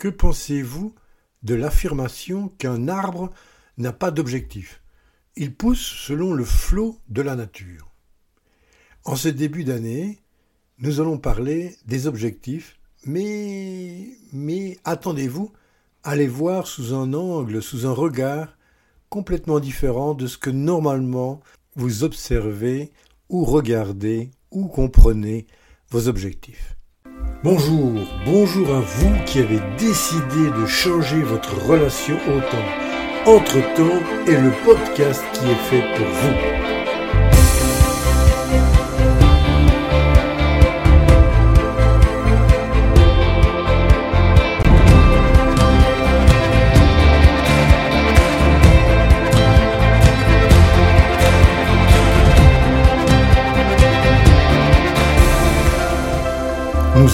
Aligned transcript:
Que 0.00 0.08
pensez-vous 0.08 0.94
de 1.42 1.54
l'affirmation 1.54 2.48
qu'un 2.56 2.88
arbre 2.88 3.30
n'a 3.76 3.92
pas 3.92 4.10
d'objectif? 4.10 4.82
Il 5.36 5.54
pousse 5.54 5.82
selon 5.82 6.32
le 6.32 6.46
flot 6.46 6.98
de 7.10 7.20
la 7.20 7.36
nature. 7.36 7.92
En 9.04 9.14
ce 9.14 9.28
début 9.28 9.62
d'année, 9.62 10.22
nous 10.78 11.02
allons 11.02 11.18
parler 11.18 11.76
des 11.84 12.06
objectifs, 12.06 12.80
mais, 13.04 14.16
attendez-vous 14.84 15.52
à 16.02 16.16
les 16.16 16.28
voir 16.28 16.66
sous 16.66 16.94
un 16.94 17.12
angle, 17.12 17.62
sous 17.62 17.86
un 17.86 17.92
regard 17.92 18.56
complètement 19.10 19.60
différent 19.60 20.14
de 20.14 20.26
ce 20.26 20.38
que 20.38 20.48
normalement 20.48 21.42
vous 21.76 22.04
observez 22.04 22.90
ou 23.28 23.44
regardez 23.44 24.30
ou 24.50 24.66
comprenez 24.66 25.46
vos 25.90 26.08
objectifs. 26.08 26.79
Bonjour, 27.42 27.94
bonjour 28.26 28.68
à 28.68 28.80
vous 28.80 29.14
qui 29.24 29.38
avez 29.38 29.60
décidé 29.78 30.50
de 30.60 30.66
changer 30.66 31.22
votre 31.22 31.56
relation 31.64 32.16
au 32.28 32.38
temps. 32.38 33.32
Entre-temps 33.32 33.98
est 34.26 34.38
le 34.38 34.50
podcast 34.62 35.24
qui 35.32 35.46
est 35.46 35.70
fait 35.70 35.96
pour 35.96 36.06
vous. 36.06 36.59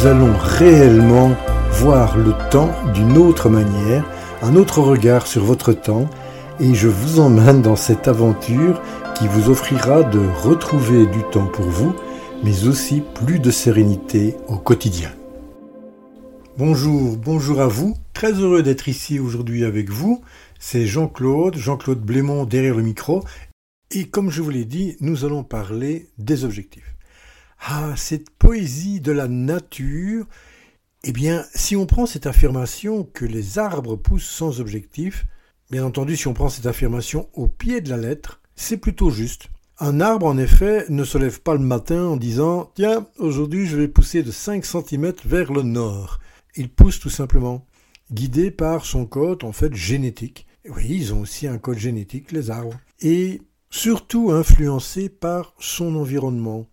Allons 0.07 0.37
réellement 0.39 1.37
voir 1.73 2.17
le 2.17 2.33
temps 2.51 2.73
d'une 2.95 3.19
autre 3.19 3.49
manière, 3.49 4.09
un 4.41 4.55
autre 4.55 4.81
regard 4.81 5.27
sur 5.27 5.45
votre 5.45 5.73
temps, 5.73 6.09
et 6.61 6.75
je 6.75 6.87
vous 6.87 7.19
emmène 7.19 7.61
dans 7.61 7.75
cette 7.75 8.07
aventure 8.07 8.81
qui 9.17 9.27
vous 9.27 9.51
offrira 9.51 10.05
de 10.05 10.21
retrouver 10.45 11.07
du 11.07 11.25
temps 11.33 11.49
pour 11.49 11.65
vous, 11.65 11.93
mais 12.45 12.69
aussi 12.69 13.03
plus 13.25 13.41
de 13.41 13.51
sérénité 13.51 14.37
au 14.47 14.59
quotidien. 14.59 15.11
Bonjour, 16.57 17.17
bonjour 17.17 17.61
à 17.61 17.67
vous, 17.67 17.97
très 18.13 18.33
heureux 18.33 18.63
d'être 18.63 18.89
ici 18.89 19.19
aujourd'hui 19.19 19.65
avec 19.65 19.91
vous. 19.91 20.23
C'est 20.61 20.87
Jean-Claude, 20.87 21.57
Jean-Claude 21.57 22.01
Blémont 22.01 22.45
derrière 22.45 22.77
le 22.77 22.83
micro, 22.85 23.25
et 23.91 24.05
comme 24.05 24.31
je 24.31 24.41
vous 24.41 24.51
l'ai 24.51 24.67
dit, 24.67 24.97
nous 25.01 25.25
allons 25.25 25.43
parler 25.43 26.07
des 26.17 26.45
objectifs. 26.45 26.96
Ah, 27.61 27.95
cette 27.97 28.31
poésie 28.31 29.01
de 29.01 29.13
la 29.13 29.29
nature. 29.29 30.27
Eh 31.05 31.13
bien, 31.13 31.45
si 31.55 31.77
on 31.77 31.87
prend 31.87 32.07
cette 32.07 32.27
affirmation 32.27 33.05
que 33.05 33.25
les 33.25 33.59
arbres 33.59 33.97
poussent 33.97 34.29
sans 34.29 34.61
objectif, 34.61 35.27
bien 35.71 35.85
entendu, 35.85 36.17
si 36.17 36.29
on 36.29 36.35
prend 36.35 36.49
cette 36.49 36.67
affirmation 36.67 37.29
au 37.33 37.49
pied 37.49 37.81
de 37.81 37.91
la 37.91 37.97
lettre, 37.97 38.41
c'est 38.55 38.77
plutôt 38.77 39.11
juste. 39.11 39.49
Un 39.79 40.01
arbre, 40.01 40.27
en 40.27 40.39
effet, 40.39 40.87
ne 40.89 41.05
se 41.05 41.19
lève 41.19 41.43
pas 41.43 41.53
le 41.55 41.61
matin 41.61 42.03
en 42.07 42.17
disant 42.17 42.73
Tiens, 42.75 43.07
aujourd'hui 43.19 43.67
je 43.67 43.77
vais 43.77 43.89
pousser 43.89 44.23
de 44.23 44.31
5 44.31 44.65
cm 44.65 45.13
vers 45.25 45.53
le 45.53 45.63
nord. 45.63 46.19
Il 46.55 46.71
pousse 46.71 46.99
tout 46.99 47.11
simplement, 47.11 47.67
guidé 48.11 48.51
par 48.51 48.87
son 48.87 49.05
code, 49.05 49.45
en 49.45 49.53
fait, 49.53 49.75
génétique. 49.75 50.47
Oui, 50.69 50.87
ils 50.89 51.13
ont 51.13 51.21
aussi 51.21 51.47
un 51.47 51.59
code 51.59 51.79
génétique, 51.79 52.33
les 52.33 52.51
arbres. 52.51 52.81
Et 53.01 53.43
surtout 53.69 54.31
influencé 54.31 55.11
par 55.11 55.55
son 55.59 55.95
environnement 55.97 56.67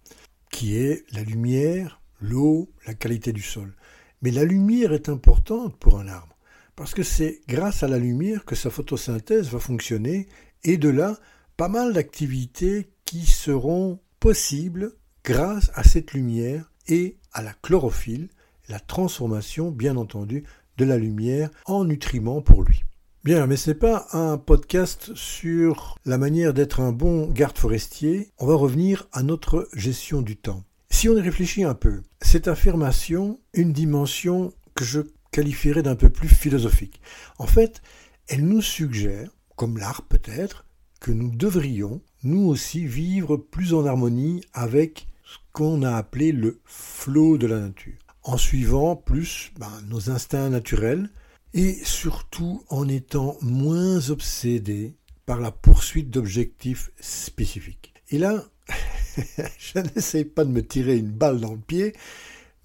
qui 0.54 0.78
est 0.78 1.04
la 1.12 1.23
lumière, 1.23 2.00
l'eau, 2.22 2.70
la 2.86 2.94
qualité 2.94 3.34
du 3.34 3.42
sol. 3.42 3.73
Mais 4.22 4.30
la 4.30 4.46
lumière 4.46 4.94
est 4.94 5.09
importante 5.09 5.76
pour 5.78 6.00
un 6.00 6.08
arbre, 6.08 6.38
parce 6.76 6.94
que 6.94 7.02
c'est 7.02 7.42
grâce 7.48 7.82
à 7.82 7.88
la 7.88 7.98
lumière 7.98 8.46
que 8.46 8.56
sa 8.56 8.70
photosynthèse 8.70 9.50
va 9.50 9.59
fonctionner, 9.59 10.28
et 10.64 10.78
de 10.78 10.90
là, 10.90 11.18
pas 11.58 11.70
mal 11.70 11.92
d'activités 11.92 12.88
qui 13.04 13.26
seront 13.26 14.00
possibles 14.19 14.94
grâce 15.25 15.72
à 15.74 15.84
cette 15.84 16.13
lumière 16.13 16.72
et 16.88 17.18
à 17.34 17.42
la 17.42 17.53
chlorophylle, 17.53 18.30
la 18.69 18.80
transformation, 18.80 19.72
bien 19.72 19.97
entendu, 19.97 20.44
de 20.78 20.86
la 20.86 20.97
lumière 20.97 21.50
en 21.66 21.84
nutriments 21.84 22.44
pour 22.44 22.63
lui. 22.63 22.84
Bien, 23.23 23.47
mais 23.47 23.56
ce 23.56 23.69
n'est 23.69 23.78
pas 23.78 24.07
un 24.11 24.38
podcast 24.38 25.16
sur 25.16 25.97
la 26.03 26.17
manière 26.17 26.53
d'être 26.53 26.81
un 26.81 26.91
bon 26.91 27.28
garde 27.28 27.57
forestier. 27.57 28.34
On 28.38 28.45
va 28.45 28.56
revenir 28.56 29.07
à 29.13 29.23
notre 29.23 29.69
gestion 29.72 30.22
du 30.22 30.35
temps. 30.35 30.66
Si 30.89 31.07
on 31.07 31.16
y 31.16 31.22
réfléchit 31.22 31.63
un 31.63 31.73
peu, 31.73 32.01
cette 32.22 32.50
affirmation, 32.50 33.39
une 33.53 33.72
dimension 33.72 34.51
que 34.75 34.83
je 34.83 35.00
qualifierais 35.31 35.83
d'un 35.83 35.95
peu 35.95 36.09
plus 36.09 36.28
philosophique. 36.28 37.00
En 37.38 37.47
fait, 37.47 37.81
elle 38.28 38.45
nous 38.45 38.62
suggère, 38.62 39.29
comme 39.56 39.78
l'art 39.78 40.01
peut-être, 40.01 40.66
que 41.00 41.12
nous 41.12 41.31
devrions, 41.33 42.01
nous 42.23 42.45
aussi, 42.50 42.85
vivre 42.85 43.38
plus 43.38 43.73
en 43.73 43.85
harmonie 43.85 44.44
avec 44.51 45.07
ce 45.23 45.38
qu'on 45.53 45.81
a 45.83 45.95
appelé 45.95 46.33
le 46.33 46.59
flot 46.66 47.38
de 47.38 47.47
la 47.47 47.62
nature, 47.62 48.00
en 48.23 48.35
suivant 48.35 48.97
plus 48.97 49.53
ben, 49.57 49.72
nos 49.88 50.09
instincts 50.09 50.50
naturels, 50.50 51.09
et 51.53 51.74
surtout 51.84 52.64
en 52.69 52.88
étant 52.88 53.38
moins 53.41 54.09
obsédé 54.09 54.96
par 55.25 55.40
la 55.40 55.52
poursuite 55.52 56.09
d'objectifs 56.09 56.91
spécifiques. 57.00 57.94
Et 58.09 58.18
là, 58.18 58.44
je 59.58 59.80
n'essaie 59.80 60.25
pas 60.25 60.46
de 60.46 60.52
me 60.52 60.66
tirer 60.66 60.97
une 60.97 61.12
balle 61.12 61.40
dans 61.40 61.53
le 61.53 61.59
pied, 61.59 61.94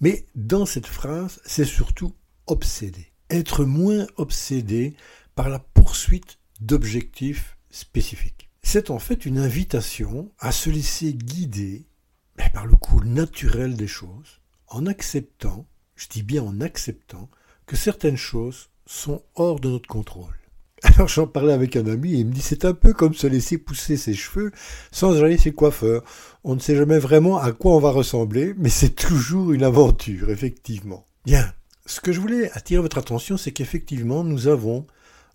mais 0.01 0.25
dans 0.35 0.65
cette 0.65 0.87
phrase, 0.87 1.39
c'est 1.45 1.65
surtout 1.65 2.13
obsédé. 2.47 3.11
Être 3.29 3.63
moins 3.63 4.07
obsédé 4.17 4.95
par 5.35 5.49
la 5.49 5.59
poursuite 5.59 6.39
d'objectifs 6.59 7.57
spécifiques. 7.69 8.49
C'est 8.63 8.89
en 8.89 8.99
fait 8.99 9.25
une 9.25 9.37
invitation 9.37 10.31
à 10.39 10.51
se 10.51 10.69
laisser 10.69 11.13
guider 11.13 11.85
par 12.53 12.65
le 12.65 12.75
cours 12.75 13.03
naturel 13.03 13.75
des 13.75 13.87
choses, 13.87 14.41
en 14.67 14.85
acceptant, 14.85 15.67
je 15.95 16.07
dis 16.07 16.23
bien 16.23 16.43
en 16.43 16.61
acceptant, 16.61 17.29
que 17.65 17.75
certaines 17.75 18.17
choses 18.17 18.69
sont 18.89 19.21
hors 19.35 19.59
de 19.59 19.69
notre 19.69 19.87
contrôle. 19.87 20.33
Alors 20.81 21.07
j'en 21.07 21.27
parlais 21.27 21.53
avec 21.53 21.75
un 21.75 21.85
ami 21.85 22.13
et 22.15 22.17
il 22.19 22.25
me 22.25 22.33
dit 22.33 22.41
c'est 22.41 22.65
un 22.65 22.73
peu 22.73 22.91
comme 22.91 23.13
se 23.13 23.27
laisser 23.27 23.57
pousser 23.57 23.97
ses 23.97 24.15
cheveux 24.15 24.51
sans 24.91 25.21
aller 25.23 25.37
ses 25.37 25.51
coiffeurs. 25.51 26.03
On 26.43 26.55
ne 26.55 26.59
sait 26.59 26.75
jamais 26.75 26.97
vraiment 26.97 27.37
à 27.37 27.51
quoi 27.51 27.75
on 27.75 27.79
va 27.79 27.91
ressembler, 27.91 28.55
mais 28.57 28.69
c'est 28.69 28.95
toujours 28.95 29.51
une 29.51 29.63
aventure, 29.63 30.31
effectivement. 30.31 31.05
Bien, 31.25 31.53
ce 31.85 32.01
que 32.01 32.11
je 32.11 32.19
voulais 32.19 32.49
attirer 32.53 32.81
votre 32.81 32.97
attention, 32.97 33.37
c'est 33.37 33.51
qu'effectivement 33.51 34.23
nous 34.23 34.47
avons, 34.47 34.87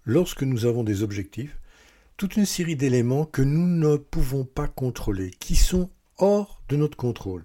lorsque 0.05 0.43
nous 0.43 0.67
avons 0.67 0.83
des 0.83 1.03
objectifs, 1.03 1.57
toute 2.17 2.37
une 2.37 2.47
série 2.47 2.77
d'éléments 2.77 3.25
que 3.25 3.43
nous 3.43 3.67
ne 3.67 3.97
pouvons 3.97 4.45
pas 4.45 4.67
contrôler, 4.67 5.31
qui 5.39 5.55
sont 5.55 5.91
hors 6.19 6.61
de 6.69 6.77
notre 6.77 6.97
contrôle. 6.97 7.45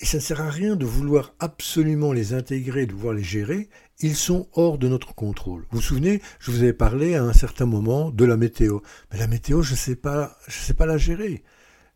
Et 0.00 0.06
ça 0.06 0.18
ne 0.18 0.22
sert 0.22 0.40
à 0.40 0.50
rien 0.50 0.76
de 0.76 0.86
vouloir 0.86 1.34
absolument 1.40 2.12
les 2.12 2.32
intégrer, 2.32 2.86
de 2.86 2.92
vouloir 2.92 3.14
les 3.14 3.24
gérer, 3.24 3.68
ils 3.98 4.14
sont 4.14 4.48
hors 4.52 4.78
de 4.78 4.86
notre 4.86 5.12
contrôle. 5.14 5.62
Vous 5.70 5.78
vous 5.78 5.82
souvenez, 5.82 6.22
je 6.38 6.52
vous 6.52 6.62
avais 6.62 6.72
parlé 6.72 7.16
à 7.16 7.24
un 7.24 7.32
certain 7.32 7.66
moment 7.66 8.10
de 8.10 8.24
la 8.24 8.36
météo. 8.36 8.78
Mais 9.10 9.18
la 9.18 9.26
météo, 9.26 9.62
je 9.62 9.72
ne 9.72 9.76
sais 9.76 9.96
pas, 9.96 10.38
je 10.46 10.56
sais 10.56 10.74
pas 10.74 10.86
la 10.86 10.98
gérer. 10.98 11.42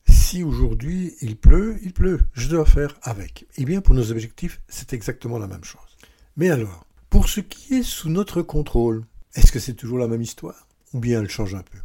Si 0.09 0.43
aujourd'hui 0.43 1.15
il 1.21 1.37
pleut, 1.37 1.79
il 1.85 1.93
pleut. 1.93 2.21
Je 2.33 2.49
dois 2.49 2.65
faire 2.65 2.99
avec. 3.03 3.47
Eh 3.57 3.65
bien, 3.65 3.81
pour 3.81 3.95
nos 3.95 4.11
objectifs, 4.11 4.61
c'est 4.69 4.93
exactement 4.93 5.39
la 5.39 5.47
même 5.47 5.63
chose. 5.63 5.97
Mais 6.37 6.51
alors, 6.51 6.87
pour 7.09 7.29
ce 7.29 7.39
qui 7.41 7.75
est 7.75 7.85
sous 7.85 8.09
notre 8.09 8.43
contrôle, 8.43 9.05
est-ce 9.37 9.53
que 9.53 9.61
c'est 9.61 9.75
toujours 9.75 9.99
la 9.99 10.09
même 10.09 10.23
histoire 10.23 10.67
Ou 10.93 10.99
bien 10.99 11.21
elle 11.21 11.31
change 11.31 11.55
un 11.55 11.63
peu? 11.63 11.79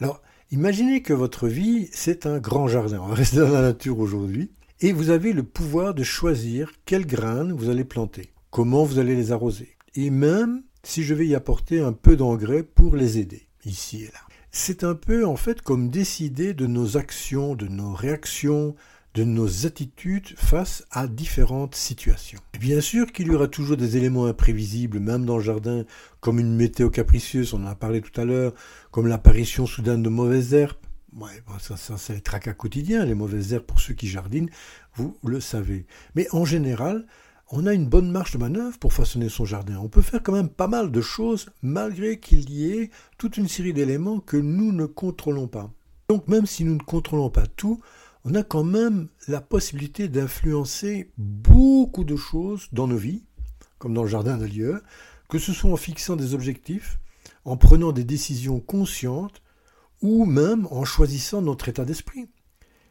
Alors, 0.00 0.20
imaginez 0.50 1.00
que 1.00 1.14
votre 1.14 1.48
vie, 1.48 1.88
c'est 1.92 2.26
un 2.26 2.40
grand 2.40 2.68
jardin. 2.68 3.00
On 3.00 3.06
va 3.06 3.14
rester 3.14 3.38
dans 3.38 3.48
la 3.48 3.62
nature 3.62 3.98
aujourd'hui 4.00 4.50
et 4.80 4.92
vous 4.92 5.10
avez 5.10 5.32
le 5.32 5.42
pouvoir 5.42 5.94
de 5.94 6.02
choisir 6.02 6.72
quelles 6.84 7.06
graines 7.06 7.52
vous 7.52 7.68
allez 7.68 7.84
planter, 7.84 8.32
comment 8.50 8.84
vous 8.84 8.98
allez 8.98 9.14
les 9.14 9.32
arroser, 9.32 9.76
et 9.94 10.10
même 10.10 10.62
si 10.82 11.02
je 11.02 11.14
vais 11.14 11.26
y 11.26 11.34
apporter 11.34 11.80
un 11.80 11.92
peu 11.92 12.16
d'engrais 12.16 12.62
pour 12.62 12.96
les 12.96 13.18
aider, 13.18 13.46
ici 13.64 14.04
et 14.04 14.06
là. 14.06 14.20
C'est 14.52 14.82
un 14.82 14.94
peu 14.94 15.26
en 15.26 15.36
fait 15.36 15.62
comme 15.62 15.90
décider 15.90 16.54
de 16.54 16.66
nos 16.66 16.96
actions, 16.96 17.54
de 17.54 17.68
nos 17.68 17.92
réactions, 17.92 18.74
de 19.14 19.24
nos 19.24 19.66
attitudes 19.66 20.34
face 20.36 20.84
à 20.90 21.06
différentes 21.06 21.74
situations. 21.74 22.38
bien 22.58 22.80
sûr 22.80 23.12
qu'il 23.12 23.26
y 23.26 23.34
aura 23.34 23.48
toujours 23.48 23.76
des 23.76 23.96
éléments 23.96 24.26
imprévisibles, 24.26 25.00
même 25.00 25.26
dans 25.26 25.36
le 25.36 25.42
jardin, 25.42 25.84
comme 26.20 26.38
une 26.38 26.54
météo 26.54 26.90
capricieuse, 26.90 27.52
on 27.54 27.64
en 27.64 27.66
a 27.66 27.74
parlé 27.74 28.00
tout 28.00 28.18
à 28.20 28.24
l'heure, 28.24 28.54
comme 28.90 29.08
l'apparition 29.08 29.66
soudaine 29.66 30.02
de 30.02 30.08
mauvaises 30.08 30.54
herbes, 30.54 30.76
Ouais, 31.16 31.42
ça, 31.58 31.76
ça 31.76 31.96
c'est 31.98 32.14
le 32.14 32.20
tracas 32.20 32.52
quotidien, 32.52 33.04
les 33.04 33.14
mauvaises 33.14 33.52
herbes 33.52 33.64
pour 33.64 33.80
ceux 33.80 33.94
qui 33.94 34.06
jardinent, 34.06 34.50
vous 34.94 35.16
le 35.24 35.40
savez. 35.40 35.86
Mais 36.14 36.28
en 36.32 36.44
général, 36.44 37.06
on 37.50 37.66
a 37.66 37.74
une 37.74 37.88
bonne 37.88 38.12
marge 38.12 38.32
de 38.32 38.38
manœuvre 38.38 38.78
pour 38.78 38.92
façonner 38.92 39.28
son 39.28 39.44
jardin. 39.44 39.78
On 39.78 39.88
peut 39.88 40.02
faire 40.02 40.22
quand 40.22 40.32
même 40.32 40.48
pas 40.48 40.68
mal 40.68 40.92
de 40.92 41.00
choses 41.00 41.46
malgré 41.62 42.20
qu'il 42.20 42.48
y 42.50 42.72
ait 42.72 42.90
toute 43.18 43.36
une 43.38 43.48
série 43.48 43.72
d'éléments 43.72 44.20
que 44.20 44.36
nous 44.36 44.70
ne 44.70 44.86
contrôlons 44.86 45.48
pas. 45.48 45.70
Donc 46.08 46.28
même 46.28 46.46
si 46.46 46.64
nous 46.64 46.74
ne 46.74 46.82
contrôlons 46.82 47.30
pas 47.30 47.46
tout, 47.46 47.80
on 48.24 48.34
a 48.34 48.44
quand 48.44 48.64
même 48.64 49.08
la 49.26 49.40
possibilité 49.40 50.08
d'influencer 50.08 51.10
beaucoup 51.18 52.04
de 52.04 52.16
choses 52.16 52.68
dans 52.72 52.86
nos 52.86 52.96
vies, 52.96 53.24
comme 53.78 53.94
dans 53.94 54.02
le 54.02 54.08
jardin 54.08 54.36
d'ailleurs, 54.36 54.80
que 55.28 55.38
ce 55.38 55.52
soit 55.52 55.70
en 55.70 55.76
fixant 55.76 56.16
des 56.16 56.34
objectifs, 56.34 57.00
en 57.44 57.56
prenant 57.56 57.92
des 57.92 58.04
décisions 58.04 58.60
conscientes, 58.60 59.42
ou 60.02 60.24
même 60.24 60.66
en 60.70 60.84
choisissant 60.84 61.42
notre 61.42 61.68
état 61.68 61.84
d'esprit. 61.84 62.28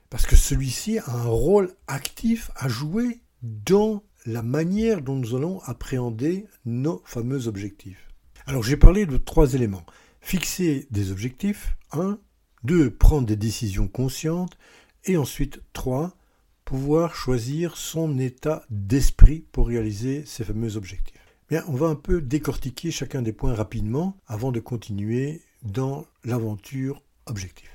Parce 0.09 0.25
que 0.25 0.35
celui-ci 0.35 0.99
a 0.99 1.09
un 1.11 1.27
rôle 1.27 1.73
actif 1.87 2.51
à 2.55 2.67
jouer 2.67 3.21
dans 3.41 4.03
la 4.25 4.41
manière 4.41 5.01
dont 5.01 5.15
nous 5.15 5.35
allons 5.35 5.59
appréhender 5.61 6.47
nos 6.65 7.01
fameux 7.05 7.47
objectifs. 7.47 8.07
Alors 8.45 8.63
j'ai 8.63 8.77
parlé 8.77 9.05
de 9.05 9.17
trois 9.17 9.53
éléments. 9.53 9.85
Fixer 10.21 10.87
des 10.91 11.11
objectifs, 11.11 11.77
un, 11.91 12.19
deux, 12.63 12.89
prendre 12.89 13.27
des 13.27 13.35
décisions 13.35 13.87
conscientes, 13.87 14.57
et 15.05 15.17
ensuite 15.17 15.61
trois, 15.73 16.17
pouvoir 16.65 17.15
choisir 17.15 17.77
son 17.77 18.19
état 18.19 18.63
d'esprit 18.69 19.45
pour 19.51 19.67
réaliser 19.67 20.25
ces 20.25 20.43
fameux 20.43 20.75
objectifs. 20.75 21.15
Bien, 21.49 21.63
on 21.67 21.73
va 21.73 21.87
un 21.87 21.95
peu 21.95 22.21
décortiquer 22.21 22.91
chacun 22.91 23.21
des 23.21 23.33
points 23.33 23.55
rapidement 23.55 24.17
avant 24.27 24.51
de 24.51 24.59
continuer 24.59 25.41
dans 25.63 26.05
l'aventure 26.23 27.01
objectif. 27.25 27.69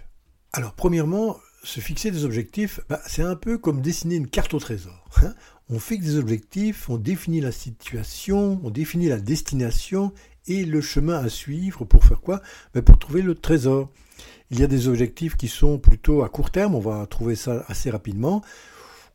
Alors, 0.53 0.75
premièrement, 0.75 1.37
se 1.65 1.81
fixer 1.81 2.11
des 2.11 2.25
objectifs, 2.25 2.81
bah, 2.89 3.01
c'est 3.07 3.23
un 3.23 3.37
peu 3.37 3.59
comme 3.59 3.81
dessiner 3.81 4.17
une 4.17 4.29
carte 4.29 4.55
au 4.55 4.59
trésor. 4.59 5.05
Hein. 5.23 5.35
on 5.71 5.79
fixe 5.79 6.07
des 6.07 6.19
objectifs, 6.19 6.89
on 6.91 6.97
définit 6.97 7.41
la 7.41 7.53
situation, 7.53 8.61
on 8.63 8.71
définit 8.71 9.09
la 9.09 9.19
destination 9.19 10.13
et 10.47 10.65
le 10.65 10.81
chemin 10.81 11.19
à 11.19 11.29
suivre 11.29 11.85
pour 11.85 12.05
faire 12.05 12.21
quoi? 12.21 12.43
Bah, 12.75 12.83
Pour 12.83 12.99
trouver 12.99 13.23
le 13.23 13.35
trésor. 13.35 13.91
Il 14.51 14.61
y 14.61 14.63
a 14.63 14.67
des 14.67 14.89
objectifs 14.89 15.37
qui 15.37 15.49
sont 15.49 15.79
plutôt 15.79 16.23
à 16.23 16.29
court 16.29 16.51
terme, 16.51 16.75
on 16.75 16.81
va 16.81 17.07
trouver 17.07 17.35
ça 17.35 17.65
assez 17.67 17.91
rapidement, 17.91 18.43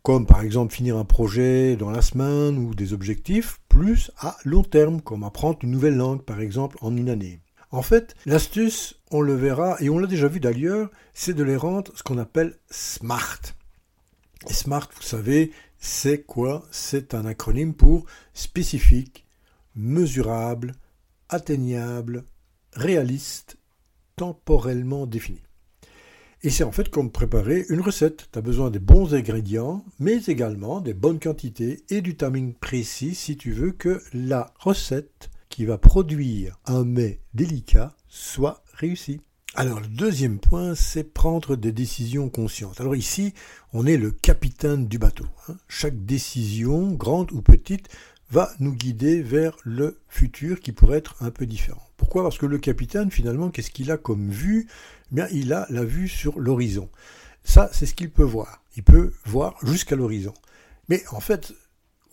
comme 0.02 0.26
par 0.26 0.42
exemple 0.42 0.74
finir 0.74 0.98
un 0.98 1.06
projet 1.06 1.76
dans 1.76 1.92
la 1.92 2.02
semaine 2.02 2.58
ou 2.58 2.74
des 2.74 2.94
objectifs 2.94 3.60
plus 3.70 4.12
à 4.20 4.36
long 4.44 4.64
terme, 4.64 5.02
comme 5.02 5.24
apprendre 5.24 5.60
une 5.62 5.72
nouvelle 5.72 5.96
langue 5.96 6.24
par 6.24 6.42
exemple 6.42 6.78
en 6.82 6.98
une 6.98 7.10
année. 7.10 7.40
En 7.72 7.84
fait, 7.84 8.16
l'astuce, 8.26 9.00
on 9.12 9.22
le 9.22 9.36
verra, 9.36 9.78
et 9.80 9.90
on 9.90 10.00
l'a 10.00 10.08
déjà 10.08 10.28
vu 10.28 10.40
d'ailleurs, 10.40 10.90
c'est 11.14 11.36
de 11.36 11.44
les 11.44 11.56
rendre 11.56 11.92
ce 11.96 12.02
qu'on 12.02 12.18
appelle 12.18 12.58
SMART. 12.72 13.42
SMART, 14.48 14.90
vous 14.96 15.04
savez, 15.04 15.52
c'est 15.78 16.24
quoi? 16.24 16.66
C'est 16.72 17.14
un 17.14 17.26
acronyme 17.26 17.76
pour 17.76 18.06
spécifique, 18.34 19.26
mesurable, 19.76 20.74
atteignable, 21.30 22.26
réaliste, 22.74 23.58
temporellement 24.16 25.06
défini. 25.06 25.42
Et 26.42 26.50
c'est 26.50 26.64
en 26.64 26.72
fait 26.72 26.90
comme 26.90 27.12
préparer 27.12 27.66
une 27.70 27.82
recette. 27.82 28.30
Tu 28.32 28.40
as 28.40 28.42
besoin 28.42 28.72
des 28.72 28.80
bons 28.80 29.14
ingrédients, 29.14 29.86
mais 30.00 30.24
également 30.24 30.80
des 30.80 30.94
bonnes 30.94 31.20
quantités 31.20 31.84
et 31.90 32.02
du 32.02 32.16
timing 32.16 32.54
précis 32.54 33.14
si 33.14 33.38
tu 33.38 33.52
veux 33.52 33.72
que 33.74 34.02
la 34.14 34.54
recette 34.58 35.30
va 35.66 35.78
produire 35.78 36.60
un 36.66 36.84
mets 36.84 37.20
délicat 37.34 37.96
soit 38.08 38.64
réussie. 38.74 39.22
Alors 39.56 39.80
le 39.80 39.88
deuxième 39.88 40.40
point, 40.40 40.76
c'est 40.76 41.04
prendre 41.04 41.56
des 41.56 41.72
décisions 41.72 42.30
conscientes. 42.30 42.80
Alors 42.80 42.96
ici, 42.96 43.34
on 43.74 43.86
est 43.86 43.98
le 43.98 44.12
capitaine 44.12 44.88
du 44.88 45.00
bateau. 45.00 45.26
Hein. 45.48 45.58
Chaque 45.68 46.06
décision, 46.06 46.92
grande 46.92 47.32
ou 47.32 47.42
petite, 47.42 47.90
va 48.32 48.52
nous 48.60 48.74
guider 48.74 49.22
vers 49.22 49.58
le 49.64 50.00
futur 50.08 50.60
qui 50.60 50.72
pourrait 50.72 51.00
être 51.00 51.16
un 51.20 51.32
peu 51.32 51.46
différent. 51.46 51.82
Pourquoi? 51.98 52.24
Parce 52.24 52.38
que 52.38 52.46
le 52.46 52.60
capitaine, 52.60 53.10
finalement, 53.10 53.50
qu'est-ce 53.50 53.72
qu'il 53.72 53.92
a 53.92 53.98
comme 53.98 54.30
vue? 54.30 54.68
Eh 55.12 55.16
Bien, 55.16 55.28
il 55.32 55.52
a 55.52 55.66
la 55.70 55.84
vue 55.84 56.08
sur 56.08 56.40
l'horizon. 56.40 56.90
Ça, 57.44 57.70
c'est 57.74 57.88
ce 57.88 57.96
qu'il 57.96 58.12
peut 58.12 58.24
voir. 58.24 58.64
Il 58.78 58.84
peut 58.84 59.14
voir 59.26 59.56
jusqu'à 59.64 59.96
l'horizon. 59.96 60.34
Mais 60.90 61.04
en 61.12 61.20
fait, 61.20 61.54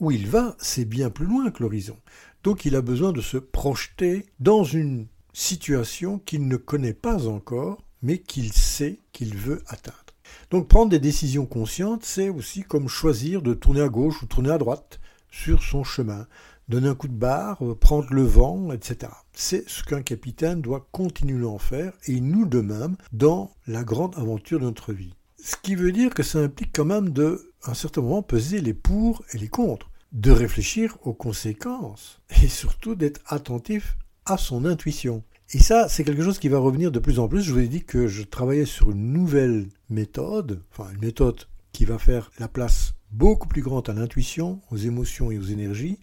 où 0.01 0.11
il 0.11 0.27
va, 0.27 0.57
c'est 0.59 0.85
bien 0.85 1.11
plus 1.11 1.27
loin 1.27 1.51
que 1.51 1.63
l'horizon. 1.63 1.99
Donc 2.47 2.65
il 2.65 2.77
a 2.77 2.81
besoin 2.81 3.11
de 3.11 3.21
se 3.21 3.39
projeter 3.39 4.25
dans 4.39 4.63
une 4.63 5.09
situation 5.33 6.21
qu'il 6.21 6.47
ne 6.47 6.57
connaît 6.57 6.95
pas 6.95 7.27
encore, 7.27 7.83
mais 8.03 8.19
qu'il 8.19 8.53
sait 8.53 9.01
qu'il 9.11 9.37
veut 9.37 9.65
atteindre. 9.67 10.15
Donc 10.53 10.69
prendre 10.69 10.93
des 10.93 11.01
décisions 11.01 11.45
conscientes, 11.45 12.05
c'est 12.05 12.29
aussi 12.29 12.63
comme 12.63 12.87
choisir 12.87 13.43
de 13.43 13.53
tourner 13.53 13.81
à 13.81 13.89
gauche 13.89 14.23
ou 14.23 14.27
tourner 14.27 14.53
à 14.53 14.59
droite 14.59 15.01
sur 15.29 15.65
son 15.65 15.83
chemin, 15.83 16.29
donner 16.69 16.87
un 16.87 16.95
coup 16.95 17.09
de 17.09 17.15
barre, 17.15 17.59
prendre 17.81 18.13
le 18.13 18.23
vent, 18.23 18.71
etc. 18.71 19.11
C'est 19.33 19.69
ce 19.69 19.83
qu'un 19.83 20.03
capitaine 20.03 20.61
doit 20.61 20.87
continuellement 20.93 21.59
faire, 21.59 21.95
et 22.07 22.21
nous 22.21 22.47
de 22.47 22.61
même, 22.61 22.95
dans 23.13 23.51
la 23.67 23.83
grande 23.83 24.17
aventure 24.17 24.61
de 24.61 24.67
notre 24.67 24.93
vie. 24.93 25.17
Ce 25.43 25.57
qui 25.61 25.75
veut 25.75 25.91
dire 25.91 26.15
que 26.15 26.23
ça 26.23 26.39
implique 26.39 26.77
quand 26.77 26.85
même 26.85 27.11
de, 27.11 27.53
à 27.65 27.73
un 27.73 27.75
certain 27.75 28.03
moment, 28.03 28.23
peser 28.23 28.61
les 28.61 28.73
pour 28.73 29.25
et 29.33 29.39
les 29.39 29.49
contre, 29.49 29.91
de 30.13 30.31
réfléchir 30.31 30.97
aux 31.03 31.15
conséquences, 31.15 32.21
et 32.43 32.49
surtout 32.49 32.95
d'être 32.95 33.21
attentif 33.27 33.97
à 34.25 34.37
son 34.39 34.65
intuition. 34.65 35.23
Et 35.53 35.59
ça, 35.59 35.89
c'est 35.89 36.03
quelque 36.03 36.25
chose 36.25 36.39
qui 36.39 36.49
va 36.49 36.59
revenir 36.59 36.91
de 36.91 36.99
plus 36.99 37.19
en 37.21 37.29
plus. 37.29 37.43
Je 37.43 37.53
vous 37.53 37.61
ai 37.61 37.69
dit 37.69 37.85
que 37.85 38.09
je 38.09 38.23
travaillais 38.23 38.67
sur 38.67 38.91
une 38.91 39.13
nouvelle 39.13 39.69
méthode, 39.89 40.63
enfin 40.73 40.91
une 40.93 41.01
méthode 41.01 41.45
qui 41.73 41.85
va 41.85 41.99
faire 41.99 42.33
la 42.39 42.49
place 42.49 42.95
beaucoup 43.13 43.47
plus 43.47 43.63
grande 43.63 43.89
à 43.89 43.93
l'intuition, 43.93 44.61
aux 44.71 44.77
émotions 44.77 45.31
et 45.31 45.39
aux 45.39 45.45
énergies. 45.45 46.01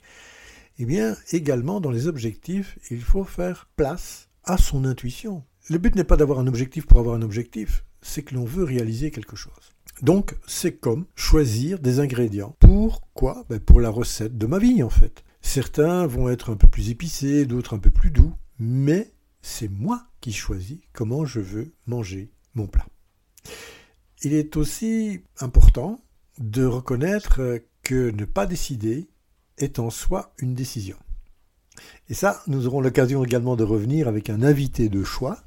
Eh 0.79 0.85
bien, 0.85 1.17
également 1.31 1.81
dans 1.81 1.91
les 1.91 2.07
objectifs, 2.07 2.79
il 2.89 3.01
faut 3.01 3.25
faire 3.25 3.67
place 3.75 4.29
à 4.44 4.57
son 4.57 4.85
intuition. 4.85 5.44
Le 5.69 5.77
but 5.77 5.95
n'est 5.95 6.03
pas 6.03 6.17
d'avoir 6.17 6.39
un 6.39 6.47
objectif 6.47 6.85
pour 6.85 7.00
avoir 7.00 7.15
un 7.15 7.21
objectif, 7.21 7.83
c'est 8.01 8.23
que 8.23 8.35
l'on 8.35 8.45
veut 8.45 8.63
réaliser 8.63 9.11
quelque 9.11 9.35
chose. 9.35 9.72
Donc, 10.03 10.35
c'est 10.45 10.73
comme 10.73 11.05
choisir 11.15 11.79
des 11.79 12.01
ingrédients. 12.01 12.57
Pour 12.59 13.07
quoi 13.13 13.45
ben 13.50 13.61
Pour 13.61 13.79
la 13.79 13.89
recette 13.89 14.38
de 14.38 14.45
ma 14.45 14.59
vie, 14.59 14.83
en 14.83 14.89
fait. 14.89 15.23
Certains 15.41 16.05
vont 16.05 16.27
être 16.27 16.51
un 16.51 16.57
peu 16.57 16.67
plus 16.67 16.89
épicés, 16.89 17.45
d'autres 17.45 17.73
un 17.73 17.79
peu 17.79 17.89
plus 17.89 18.11
doux, 18.11 18.33
mais 18.59 19.13
c'est 19.41 19.69
moi 19.69 20.07
qui 20.19 20.33
choisis 20.33 20.79
comment 20.91 21.23
je 21.23 21.39
veux 21.39 21.73
manger 21.88 22.33
mon 22.53 22.67
plat. 22.67 22.85
Il 24.23 24.33
est 24.33 24.57
aussi 24.57 25.21
important 25.39 26.03
de 26.38 26.65
reconnaître 26.65 27.61
que 27.81 28.11
ne 28.11 28.25
pas 28.25 28.45
décider 28.45 29.07
est 29.57 29.79
en 29.79 29.89
soi 29.89 30.33
une 30.38 30.53
décision. 30.53 30.97
Et 32.09 32.13
ça, 32.13 32.44
nous 32.47 32.67
aurons 32.67 32.81
l'occasion 32.81 33.23
également 33.23 33.55
de 33.55 33.63
revenir 33.63 34.09
avec 34.09 34.29
un 34.29 34.44
invité 34.44 34.89
de 34.89 35.03
choix 35.03 35.39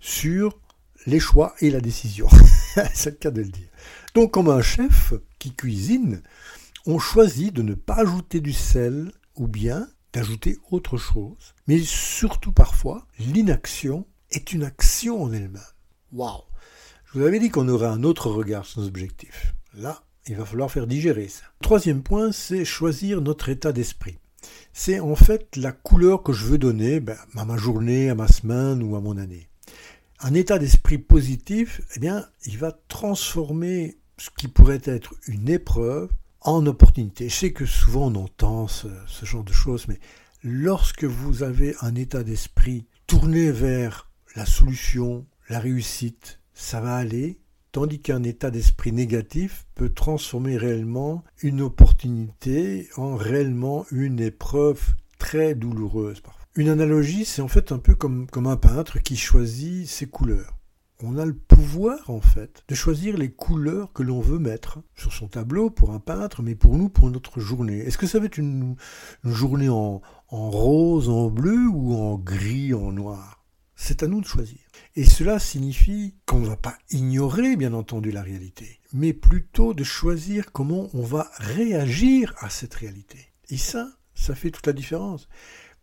sur 0.00 0.58
les 1.06 1.20
choix 1.20 1.54
et 1.60 1.70
la 1.70 1.80
décision. 1.80 2.28
C'est 2.94 3.10
le 3.10 3.16
cas 3.16 3.30
de 3.30 3.42
le 3.42 3.48
dire. 3.48 3.68
Donc, 4.14 4.32
comme 4.32 4.48
un 4.48 4.62
chef 4.62 5.14
qui 5.38 5.54
cuisine, 5.54 6.22
on 6.86 6.98
choisit 6.98 7.52
de 7.52 7.62
ne 7.62 7.74
pas 7.74 8.00
ajouter 8.00 8.40
du 8.40 8.52
sel 8.52 9.12
ou 9.36 9.48
bien 9.48 9.88
d'ajouter 10.12 10.58
autre 10.70 10.96
chose. 10.96 11.54
Mais 11.66 11.78
surtout 11.80 12.52
parfois, 12.52 13.06
l'inaction 13.18 14.06
est 14.30 14.52
une 14.52 14.64
action 14.64 15.22
en 15.22 15.32
elle-même. 15.32 15.60
Waouh 16.12 16.42
Je 17.06 17.18
vous 17.18 17.24
avais 17.24 17.40
dit 17.40 17.50
qu'on 17.50 17.68
aurait 17.68 17.86
un 17.86 18.02
autre 18.02 18.30
regard 18.30 18.66
sur 18.66 18.80
nos 18.80 18.88
objectifs. 18.88 19.54
Là, 19.74 20.02
il 20.26 20.36
va 20.36 20.44
falloir 20.44 20.70
faire 20.70 20.86
digérer 20.86 21.28
ça. 21.28 21.44
Troisième 21.62 22.02
point, 22.02 22.32
c'est 22.32 22.64
choisir 22.64 23.20
notre 23.20 23.48
état 23.48 23.72
d'esprit. 23.72 24.18
C'est 24.72 25.00
en 25.00 25.14
fait 25.14 25.56
la 25.56 25.72
couleur 25.72 26.22
que 26.22 26.32
je 26.32 26.44
veux 26.44 26.58
donner 26.58 27.00
ben, 27.00 27.16
à 27.36 27.44
ma 27.44 27.56
journée, 27.56 28.10
à 28.10 28.14
ma 28.14 28.28
semaine 28.28 28.82
ou 28.82 28.96
à 28.96 29.00
mon 29.00 29.16
année. 29.16 29.48
Un 30.24 30.34
état 30.34 30.60
d'esprit 30.60 30.98
positif, 30.98 31.80
eh 31.96 31.98
bien, 31.98 32.24
il 32.46 32.56
va 32.56 32.70
transformer 32.86 33.98
ce 34.18 34.30
qui 34.30 34.46
pourrait 34.46 34.82
être 34.84 35.14
une 35.26 35.48
épreuve 35.48 36.10
en 36.40 36.64
opportunité. 36.64 37.28
Je 37.28 37.34
sais 37.34 37.52
que 37.52 37.66
souvent 37.66 38.06
on 38.06 38.14
entend 38.14 38.68
ce, 38.68 38.86
ce 39.08 39.26
genre 39.26 39.42
de 39.42 39.52
choses, 39.52 39.88
mais 39.88 39.98
lorsque 40.44 41.02
vous 41.02 41.42
avez 41.42 41.74
un 41.80 41.96
état 41.96 42.22
d'esprit 42.22 42.86
tourné 43.08 43.50
vers 43.50 44.12
la 44.36 44.46
solution, 44.46 45.26
la 45.48 45.58
réussite, 45.58 46.38
ça 46.54 46.80
va 46.80 46.94
aller, 46.94 47.40
tandis 47.72 47.98
qu'un 47.98 48.22
état 48.22 48.52
d'esprit 48.52 48.92
négatif 48.92 49.66
peut 49.74 49.92
transformer 49.92 50.56
réellement 50.56 51.24
une 51.42 51.62
opportunité 51.62 52.88
en 52.96 53.16
réellement 53.16 53.86
une 53.90 54.20
épreuve 54.20 54.94
très 55.18 55.56
douloureuse 55.56 56.20
parfois. 56.20 56.41
Une 56.54 56.68
analogie, 56.68 57.24
c'est 57.24 57.40
en 57.40 57.48
fait 57.48 57.72
un 57.72 57.78
peu 57.78 57.94
comme, 57.94 58.26
comme 58.26 58.46
un 58.46 58.58
peintre 58.58 58.98
qui 58.98 59.16
choisit 59.16 59.86
ses 59.88 60.06
couleurs. 60.06 60.58
On 61.02 61.16
a 61.16 61.24
le 61.24 61.34
pouvoir, 61.34 62.10
en 62.10 62.20
fait, 62.20 62.62
de 62.68 62.74
choisir 62.74 63.16
les 63.16 63.32
couleurs 63.32 63.92
que 63.94 64.02
l'on 64.02 64.20
veut 64.20 64.38
mettre 64.38 64.80
sur 64.94 65.14
son 65.14 65.28
tableau 65.28 65.70
pour 65.70 65.92
un 65.92 65.98
peintre, 65.98 66.42
mais 66.42 66.54
pour 66.54 66.76
nous, 66.76 66.90
pour 66.90 67.10
notre 67.10 67.40
journée. 67.40 67.78
Est-ce 67.78 67.96
que 67.96 68.06
ça 68.06 68.18
va 68.18 68.26
être 68.26 68.36
une, 68.36 68.76
journée 69.24 69.70
en 69.70 70.02
rose, 70.28 71.08
en 71.08 71.30
bleu 71.30 71.68
ou 71.72 71.94
en 71.94 72.18
gris, 72.18 72.74
en 72.74 72.92
noir? 72.92 73.42
C'est 73.74 74.02
à 74.02 74.06
nous 74.06 74.20
de 74.20 74.26
choisir. 74.26 74.58
Et 74.94 75.04
cela 75.04 75.38
signifie 75.38 76.14
qu'on 76.26 76.40
ne 76.40 76.46
va 76.46 76.56
pas 76.56 76.76
ignorer, 76.90 77.56
bien 77.56 77.72
entendu, 77.72 78.10
la 78.10 78.22
réalité, 78.22 78.78
mais 78.92 79.14
plutôt 79.14 79.72
de 79.72 79.84
choisir 79.84 80.52
comment 80.52 80.90
on 80.92 81.02
va 81.02 81.30
réagir 81.38 82.34
à 82.40 82.50
cette 82.50 82.74
réalité. 82.74 83.32
Et 83.48 83.56
ça, 83.56 83.88
ça 84.14 84.34
fait 84.34 84.50
toute 84.50 84.66
la 84.66 84.74
différence. 84.74 85.28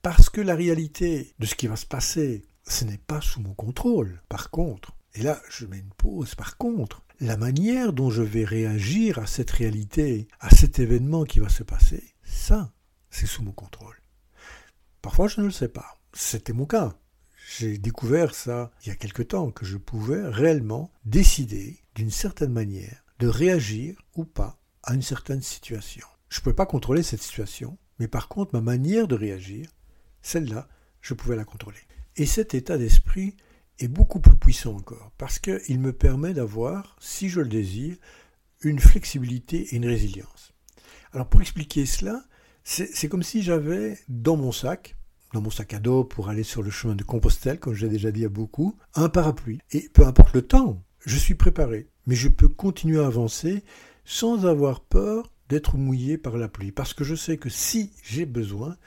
Parce 0.01 0.29
que 0.29 0.41
la 0.41 0.55
réalité 0.55 1.33
de 1.39 1.45
ce 1.45 1.55
qui 1.55 1.67
va 1.67 1.75
se 1.75 1.85
passer, 1.85 2.45
ce 2.63 2.85
n'est 2.85 2.97
pas 2.97 3.21
sous 3.21 3.41
mon 3.41 3.53
contrôle. 3.53 4.21
Par 4.29 4.49
contre, 4.49 4.93
et 5.13 5.21
là 5.21 5.41
je 5.49 5.65
mets 5.65 5.79
une 5.79 5.93
pause, 5.97 6.35
par 6.35 6.57
contre, 6.57 7.03
la 7.19 7.35
manière 7.35 7.91
dont 7.91 8.09
je 8.09 8.21
vais 8.21 8.45
réagir 8.45 9.19
à 9.19 9.27
cette 9.27 9.51
réalité, 9.51 10.27
à 10.39 10.49
cet 10.49 10.79
événement 10.79 11.25
qui 11.25 11.39
va 11.39 11.49
se 11.49 11.63
passer, 11.63 12.13
ça, 12.23 12.71
c'est 13.09 13.25
sous 13.25 13.43
mon 13.43 13.51
contrôle. 13.51 14.01
Parfois, 15.01 15.27
je 15.27 15.41
ne 15.41 15.47
le 15.47 15.51
sais 15.51 15.67
pas. 15.67 15.99
C'était 16.13 16.53
mon 16.53 16.65
cas. 16.65 16.97
J'ai 17.57 17.77
découvert 17.77 18.33
ça 18.33 18.71
il 18.83 18.89
y 18.89 18.91
a 18.91 18.95
quelque 18.95 19.23
temps, 19.23 19.51
que 19.51 19.65
je 19.65 19.77
pouvais 19.77 20.27
réellement 20.27 20.91
décider 21.03 21.83
d'une 21.95 22.11
certaine 22.11 22.53
manière 22.53 23.03
de 23.19 23.27
réagir 23.27 24.01
ou 24.15 24.23
pas 24.23 24.61
à 24.83 24.93
une 24.93 25.01
certaine 25.01 25.41
situation. 25.41 26.07
Je 26.29 26.39
ne 26.39 26.43
pouvais 26.43 26.55
pas 26.55 26.65
contrôler 26.65 27.03
cette 27.03 27.21
situation, 27.21 27.77
mais 27.97 28.07
par 28.07 28.29
contre, 28.29 28.53
ma 28.53 28.61
manière 28.61 29.07
de 29.07 29.15
réagir, 29.15 29.69
celle-là, 30.21 30.67
je 31.01 31.13
pouvais 31.13 31.35
la 31.35 31.45
contrôler. 31.45 31.79
Et 32.15 32.25
cet 32.25 32.53
état 32.53 32.77
d'esprit 32.77 33.35
est 33.79 33.87
beaucoup 33.87 34.19
plus 34.19 34.35
puissant 34.35 34.75
encore, 34.75 35.11
parce 35.17 35.39
qu'il 35.39 35.79
me 35.79 35.93
permet 35.93 36.33
d'avoir, 36.33 36.97
si 36.99 37.29
je 37.29 37.39
le 37.39 37.47
désire, 37.47 37.95
une 38.61 38.79
flexibilité 38.79 39.61
et 39.61 39.75
une 39.77 39.85
résilience. 39.85 40.53
Alors 41.13 41.29
pour 41.29 41.41
expliquer 41.41 41.85
cela, 41.85 42.23
c'est 42.63 43.07
comme 43.07 43.23
si 43.23 43.41
j'avais 43.41 43.97
dans 44.09 44.35
mon 44.35 44.51
sac, 44.51 44.95
dans 45.33 45.41
mon 45.41 45.49
sac 45.49 45.73
à 45.73 45.79
dos 45.79 46.03
pour 46.03 46.29
aller 46.29 46.43
sur 46.43 46.61
le 46.61 46.69
chemin 46.69 46.95
de 46.95 47.03
Compostelle, 47.03 47.59
comme 47.59 47.73
j'ai 47.73 47.87
déjà 47.87 48.11
dit 48.11 48.25
à 48.25 48.29
beaucoup, 48.29 48.77
un 48.95 49.09
parapluie. 49.09 49.59
Et 49.71 49.89
peu 49.89 50.05
importe 50.05 50.33
le 50.33 50.41
temps, 50.41 50.83
je 51.05 51.17
suis 51.17 51.35
préparé, 51.35 51.89
mais 52.05 52.15
je 52.15 52.27
peux 52.27 52.49
continuer 52.49 53.01
à 53.01 53.07
avancer 53.07 53.63
sans 54.03 54.45
avoir 54.45 54.81
peur 54.81 55.31
d'être 55.47 55.77
mouillé 55.77 56.17
par 56.17 56.37
la 56.37 56.47
pluie, 56.47 56.71
parce 56.71 56.93
que 56.93 57.03
je 57.03 57.15
sais 57.15 57.37
que 57.37 57.49
si 57.49 57.91
j'ai 58.03 58.25
besoin, 58.25 58.77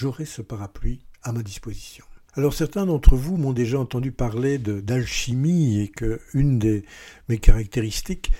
j'aurai 0.00 0.24
ce 0.24 0.40
parapluie 0.40 1.04
à 1.22 1.30
ma 1.30 1.42
disposition. 1.42 2.06
Alors 2.32 2.54
certains 2.54 2.86
d'entre 2.86 3.16
vous 3.16 3.36
m'ont 3.36 3.52
déjà 3.52 3.78
entendu 3.78 4.12
parler 4.12 4.56
d'alchimie 4.56 5.78
et 5.78 5.88
que 5.88 6.22
une 6.32 6.58
de 6.58 6.82
mes 7.28 7.36
caractéristiques 7.36 8.32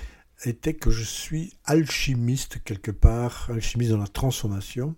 était 0.44 0.72
que 0.72 0.90
je 0.90 1.04
suis 1.04 1.52
alchimiste 1.66 2.62
quelque 2.64 2.90
part, 2.90 3.50
alchimiste 3.50 3.90
dans 3.90 3.98
la 3.98 4.06
transformation. 4.06 4.94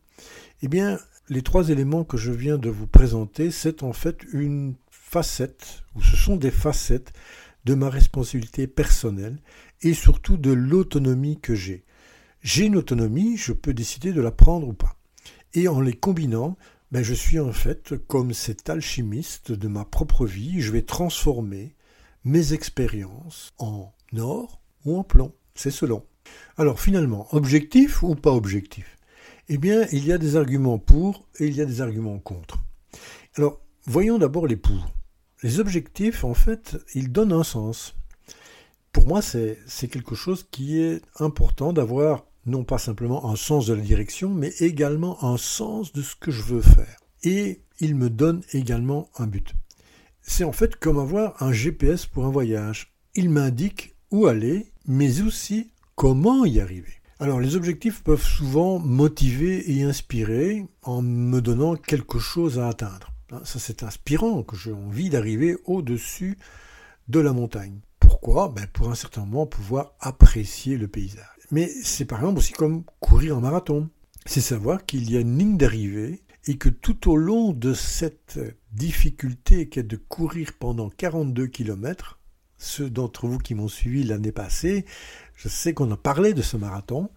Eh 0.62 0.68
bien, 0.68 1.00
les 1.28 1.42
trois 1.42 1.70
éléments 1.70 2.04
que 2.04 2.16
je 2.16 2.30
viens 2.30 2.58
de 2.58 2.70
vous 2.70 2.86
présenter, 2.86 3.50
c'est 3.50 3.82
en 3.82 3.92
fait 3.92 4.18
une 4.32 4.76
facette, 4.88 5.82
ou 5.96 6.02
ce 6.02 6.16
sont 6.16 6.36
des 6.36 6.52
facettes 6.52 7.12
de 7.64 7.74
ma 7.74 7.90
responsabilité 7.90 8.68
personnelle 8.68 9.38
et 9.80 9.94
surtout 9.94 10.36
de 10.36 10.52
l'autonomie 10.52 11.40
que 11.40 11.56
j'ai. 11.56 11.82
J'ai 12.40 12.66
une 12.66 12.76
autonomie, 12.76 13.36
je 13.36 13.52
peux 13.52 13.74
décider 13.74 14.12
de 14.12 14.20
la 14.20 14.30
prendre 14.30 14.68
ou 14.68 14.74
pas. 14.74 14.96
Et 15.54 15.68
en 15.68 15.80
les 15.80 15.92
combinant, 15.92 16.56
ben 16.90 17.02
je 17.02 17.14
suis 17.14 17.38
en 17.38 17.52
fait 17.52 17.94
comme 18.06 18.32
cet 18.32 18.70
alchimiste 18.70 19.52
de 19.52 19.68
ma 19.68 19.84
propre 19.84 20.26
vie, 20.26 20.60
je 20.60 20.72
vais 20.72 20.82
transformer 20.82 21.74
mes 22.24 22.52
expériences 22.52 23.52
en 23.58 23.92
or 24.16 24.60
ou 24.84 24.98
en 24.98 25.04
plomb. 25.04 25.34
C'est 25.54 25.70
selon. 25.70 26.04
Alors 26.56 26.80
finalement, 26.80 27.26
objectif 27.34 28.02
ou 28.02 28.14
pas 28.14 28.32
objectif? 28.32 28.96
Eh 29.48 29.58
bien, 29.58 29.86
il 29.92 30.06
y 30.06 30.12
a 30.12 30.18
des 30.18 30.36
arguments 30.36 30.78
pour 30.78 31.26
et 31.38 31.46
il 31.46 31.54
y 31.54 31.60
a 31.60 31.66
des 31.66 31.80
arguments 31.80 32.18
contre. 32.18 32.62
Alors, 33.36 33.60
voyons 33.84 34.18
d'abord 34.18 34.46
les 34.46 34.56
pour. 34.56 34.94
Les 35.42 35.58
objectifs, 35.58 36.24
en 36.24 36.34
fait, 36.34 36.78
ils 36.94 37.10
donnent 37.10 37.32
un 37.32 37.42
sens. 37.42 37.94
Pour 38.92 39.06
moi, 39.08 39.20
c'est 39.20 39.88
quelque 39.90 40.14
chose 40.14 40.46
qui 40.50 40.80
est 40.80 41.02
important 41.18 41.72
d'avoir 41.72 42.24
non 42.46 42.64
pas 42.64 42.78
simplement 42.78 43.30
un 43.30 43.36
sens 43.36 43.66
de 43.66 43.74
la 43.74 43.80
direction, 43.80 44.30
mais 44.30 44.52
également 44.60 45.22
un 45.24 45.36
sens 45.36 45.92
de 45.92 46.02
ce 46.02 46.16
que 46.16 46.30
je 46.30 46.42
veux 46.42 46.62
faire. 46.62 46.96
Et 47.22 47.62
il 47.80 47.94
me 47.94 48.10
donne 48.10 48.42
également 48.52 49.10
un 49.16 49.26
but. 49.26 49.54
C'est 50.20 50.44
en 50.44 50.52
fait 50.52 50.76
comme 50.76 50.98
avoir 50.98 51.42
un 51.42 51.52
GPS 51.52 52.06
pour 52.06 52.24
un 52.24 52.30
voyage. 52.30 52.94
Il 53.14 53.30
m'indique 53.30 53.96
où 54.10 54.26
aller, 54.26 54.72
mais 54.86 55.22
aussi 55.22 55.72
comment 55.94 56.44
y 56.44 56.60
arriver. 56.60 56.94
Alors 57.18 57.40
les 57.40 57.54
objectifs 57.54 58.02
peuvent 58.02 58.22
souvent 58.22 58.78
motiver 58.78 59.72
et 59.72 59.82
inspirer 59.84 60.66
en 60.82 61.02
me 61.02 61.40
donnant 61.40 61.76
quelque 61.76 62.18
chose 62.18 62.58
à 62.58 62.68
atteindre. 62.68 63.12
Hein, 63.32 63.40
ça, 63.44 63.58
c'est 63.58 63.82
inspirant 63.82 64.42
que 64.42 64.56
j'ai 64.56 64.72
envie 64.72 65.08
d'arriver 65.08 65.56
au-dessus 65.64 66.38
de 67.08 67.20
la 67.20 67.32
montagne. 67.32 67.80
Pourquoi? 67.98 68.48
Ben, 68.48 68.66
Pour 68.72 68.90
un 68.90 68.94
certain 68.94 69.24
moment 69.24 69.46
pouvoir 69.46 69.94
apprécier 70.00 70.76
le 70.76 70.88
paysage. 70.88 71.26
Mais 71.52 71.68
c'est 71.68 72.06
par 72.06 72.20
exemple 72.20 72.38
aussi 72.38 72.54
comme 72.54 72.82
courir 72.98 73.36
un 73.36 73.40
marathon. 73.40 73.90
C'est 74.24 74.40
savoir 74.40 74.86
qu'il 74.86 75.10
y 75.10 75.18
a 75.18 75.20
une 75.20 75.38
ligne 75.38 75.58
d'arrivée 75.58 76.22
et 76.46 76.56
que 76.56 76.70
tout 76.70 77.10
au 77.10 77.16
long 77.16 77.52
de 77.52 77.74
cette 77.74 78.40
difficulté 78.72 79.68
qu'est 79.68 79.82
de 79.82 79.96
courir 79.96 80.54
pendant 80.58 80.88
42 80.88 81.46
km, 81.48 82.18
ceux 82.56 82.88
d'entre 82.88 83.28
vous 83.28 83.38
qui 83.38 83.54
m'ont 83.54 83.68
suivi 83.68 84.02
l'année 84.02 84.32
passée, 84.32 84.86
je 85.36 85.48
sais 85.48 85.74
qu'on 85.74 85.90
a 85.90 85.96
parlé 85.96 86.32
de 86.32 86.42
ce 86.42 86.56
marathon, 86.56 87.10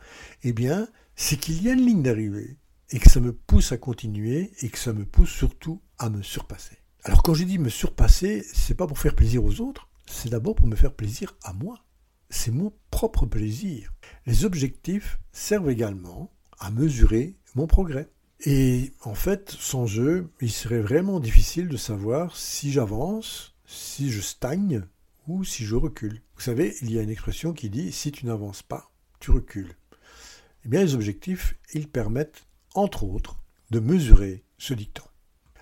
eh 0.43 0.51
bien, 0.51 0.89
c'est 1.15 1.37
qu'il 1.37 1.63
y 1.63 1.69
a 1.69 1.73
une 1.73 1.85
ligne 1.85 2.03
d'arrivée 2.03 2.57
et 2.91 2.99
que 2.99 3.09
ça 3.09 3.21
me 3.21 3.31
pousse 3.31 3.71
à 3.71 3.77
continuer 3.77 4.51
et 4.61 4.69
que 4.69 4.77
ça 4.77 4.91
me 4.91 5.05
pousse 5.05 5.31
surtout 5.31 5.81
à 5.97 6.09
me 6.09 6.21
surpasser. 6.21 6.77
Alors 7.05 7.23
quand 7.23 7.35
j'ai 7.35 7.45
dit 7.45 7.57
me 7.57 7.69
surpasser, 7.69 8.43
c'est 8.53 8.75
pas 8.75 8.85
pour 8.85 8.99
faire 8.99 9.15
plaisir 9.15 9.45
aux 9.45 9.61
autres, 9.61 9.87
c'est 10.07 10.29
d'abord 10.29 10.55
pour 10.55 10.67
me 10.67 10.75
faire 10.75 10.93
plaisir 10.93 11.37
à 11.41 11.53
moi. 11.53 11.84
C'est 12.37 12.51
mon 12.51 12.73
propre 12.91 13.25
plaisir. 13.25 13.93
Les 14.25 14.43
objectifs 14.43 15.19
servent 15.31 15.69
également 15.69 16.31
à 16.59 16.69
mesurer 16.69 17.37
mon 17.55 17.65
progrès. 17.65 18.09
Et 18.41 18.91
en 19.03 19.15
fait, 19.15 19.49
sans 19.49 19.97
eux, 19.97 20.29
il 20.41 20.51
serait 20.51 20.81
vraiment 20.81 21.21
difficile 21.21 21.69
de 21.69 21.77
savoir 21.77 22.35
si 22.35 22.73
j'avance, 22.73 23.55
si 23.65 24.11
je 24.11 24.19
stagne 24.19 24.83
ou 25.27 25.45
si 25.45 25.65
je 25.65 25.75
recule. 25.75 26.21
Vous 26.35 26.41
savez, 26.41 26.75
il 26.81 26.91
y 26.91 26.99
a 26.99 27.01
une 27.01 27.09
expression 27.09 27.53
qui 27.53 27.69
dit 27.69 27.91
si 27.91 28.11
tu 28.11 28.25
n'avances 28.25 28.61
pas, 28.61 28.91
tu 29.19 29.31
recules. 29.31 29.73
Eh 30.65 30.67
bien, 30.67 30.83
les 30.83 30.93
objectifs, 30.93 31.55
ils 31.73 31.87
permettent 31.87 32.45
entre 32.75 33.05
autres, 33.05 33.39
de 33.71 33.79
mesurer 33.79 34.43
ce 34.57 34.73
dicton. 34.73 35.05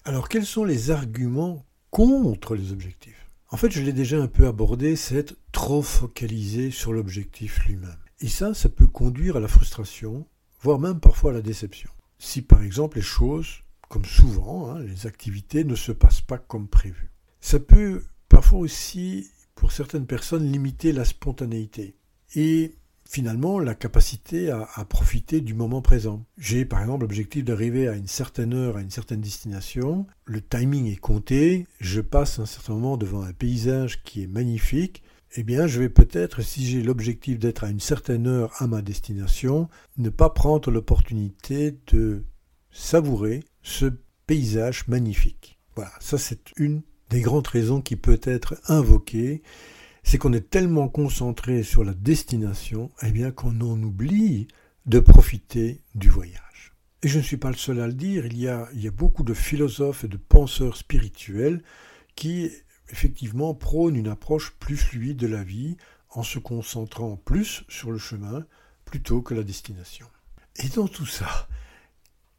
Alors 0.06 0.27
quels 0.27 0.46
sont 0.46 0.65
les 0.65 0.89
arguments 0.89 1.65
contre 1.92 2.56
les 2.56 2.74
objectifs? 2.74 3.23
En 3.53 3.55
fait, 3.55 3.69
je 3.69 3.83
l'ai 3.83 3.93
déjà 3.93 4.19
un 4.19 4.25
peu 4.25 4.48
abordé, 4.48 4.95
c'est 4.95 5.13
être 5.15 5.36
trop 5.51 5.83
focalisé 5.83 6.72
sur 6.72 6.91
l'objectif 6.91 7.63
lui-même. 7.67 8.00
Et 8.19 8.27
ça, 8.27 8.55
ça 8.55 8.67
peut 8.67 8.88
conduire 8.88 9.38
à 9.38 9.39
la 9.39 9.48
frustration, 9.48 10.25
voire 10.60 10.79
même 10.79 11.00
parfois 11.00 11.29
à 11.29 11.33
la 11.36 11.43
déception. 11.43 11.91
Si 12.17 12.41
par 12.41 12.63
exemple 12.63 12.98
les 12.98 13.03
choses, 13.03 13.62
comme 13.89 14.05
souvent, 14.05 14.72
hein, 14.72 14.79
les 14.79 15.05
activités 15.05 15.65
ne 15.65 15.75
se 15.75 15.91
passent 15.91 16.19
pas 16.19 16.39
comme 16.39 16.67
prévu. 16.67 17.12
Ça 17.41 17.60
peut 17.60 18.01
parfois 18.27 18.57
aussi, 18.57 19.29
pour 19.53 19.72
certaines 19.72 20.07
personnes, 20.07 20.51
limiter 20.51 20.91
la 20.91 21.05
spontanéité. 21.05 21.95
Et 22.33 22.74
finalement 23.13 23.60
la 23.60 23.75
capacité 23.75 24.50
à, 24.50 24.65
profiter 24.89 25.39
du 25.39 25.53
moment 25.53 25.84
présent. 25.84 26.25
J'ai 26.39 26.65
par 26.65 26.82
exemple 26.82 27.01
l'objectif 27.01 27.43
d'arriver 27.43 27.88
à 27.88 27.93
une 27.93 28.08
certaine 28.08 28.55
heure 28.55 28.77
à 28.77 28.82
une 28.82 28.89
certaine 28.89 29.22
destination, 29.22 30.08
le 30.25 30.41
timing 30.41 30.91
est 30.91 31.00
compté, 31.00 31.67
je 31.79 32.01
passe 32.01 32.39
un 32.39 32.48
certain 32.48 32.74
moment 32.74 32.98
devant 32.98 33.22
un 33.22 33.32
paysage 33.32 34.01
qui 34.01 34.24
est 34.24 34.27
magnifique, 34.27 35.03
eh 35.36 35.43
bien 35.43 35.67
je 35.67 35.79
vais 35.79 35.89
peut-être, 35.89 36.41
si 36.41 36.65
j'ai 36.65 36.82
l'objectif 36.82 37.38
d'être 37.38 37.63
à 37.63 37.70
une 37.70 37.79
certaine 37.79 38.25
heure 38.25 38.51
à 38.58 38.65
ma 38.65 38.82
destination, 38.82 39.70
ne 39.98 40.10
pas 40.10 40.32
prendre 40.32 40.72
l'opportunité 40.72 41.77
de 41.91 42.24
savourer 42.72 43.43
ce 43.62 43.86
paysage 44.25 44.88
magnifique. 44.88 45.60
Voilà, 45.75 45.91
ça 46.00 46.17
c'est 46.17 46.51
une 46.58 46.82
des 47.12 47.22
grandes 47.22 47.48
raisons 47.48 47.79
qui 47.79 47.96
peut 47.96 48.22
être 48.24 48.55
invoquée 48.67 49.43
c'est 50.03 50.17
qu'on 50.17 50.33
est 50.33 50.50
tellement 50.50 50.89
concentré 50.89 51.63
sur 51.63 51.83
la 51.83 51.93
destination, 51.93 52.91
eh 53.01 53.12
bien 53.12 53.31
qu'on 53.31 53.60
en 53.62 53.81
oublie 53.81 54.48
de 54.86 55.00
profiter 55.00 55.81
du 55.95 56.10
voyage. 56.10 56.74
Et 57.03 57.07
je 57.07 57.17
ne 57.17 57.24
suis 57.24 57.38
pas 57.38 57.50
le 57.50 57.57
seul 57.57 57.79
à 57.79 57.88
le 57.88 57.93
dire, 57.93 58.25
il 58.25 58.38
y 58.38 58.48
a, 58.48 58.69
beaucoup 58.91 59.24
de 59.24 59.33
philosophes 59.33 60.03
et 60.03 60.07
de 60.07 60.17
penseurs 60.17 60.77
spirituels 60.77 61.63
qui 62.15 62.51
effectivement 62.89 63.53
prônent 63.53 63.95
une 63.95 64.07
approche 64.07 64.51
plus 64.60 64.77
fluide 64.77 65.17
de 65.17 65.27
la 65.27 65.43
vie 65.43 65.77
en 66.12 66.24
se 66.24 66.39
concentrant 66.39 67.17
plus 67.17 67.63
sur 67.67 67.91
le 67.91 67.98
chemin 67.98 68.45
plutôt 68.86 69.22
que 69.22 69.33
la 69.33 69.43
destination. 69.43 70.07
Et 70.57 70.69
dans 70.69 70.88
tout 70.88 71.05
ça, 71.05 71.48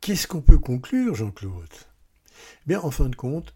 qu'est-ce 0.01 0.27
qu'on 0.27 0.43
peut 0.43 0.59
conclure, 0.59 1.15
Jean-Claude? 1.15 1.69
Eh 1.73 2.69
Bien, 2.69 2.81
en 2.81 2.91
fin 2.91 3.09
de 3.09 3.17
compte, 3.17 3.55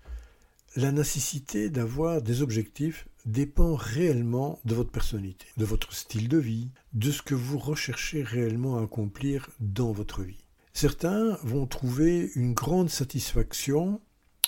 la 0.76 0.92
nécessité 0.92 1.70
d'avoir 1.70 2.20
des 2.20 2.42
objectifs 2.42 3.06
dépend 3.28 3.74
réellement 3.74 4.58
de 4.64 4.74
votre 4.74 4.90
personnalité, 4.90 5.46
de 5.58 5.64
votre 5.66 5.92
style 5.92 6.28
de 6.28 6.38
vie, 6.38 6.70
de 6.94 7.10
ce 7.10 7.20
que 7.20 7.34
vous 7.34 7.58
recherchez 7.58 8.22
réellement 8.22 8.78
à 8.78 8.82
accomplir 8.82 9.50
dans 9.60 9.92
votre 9.92 10.22
vie. 10.22 10.44
Certains 10.72 11.36
vont 11.42 11.66
trouver 11.66 12.30
une 12.34 12.54
grande 12.54 12.88
satisfaction 12.88 14.00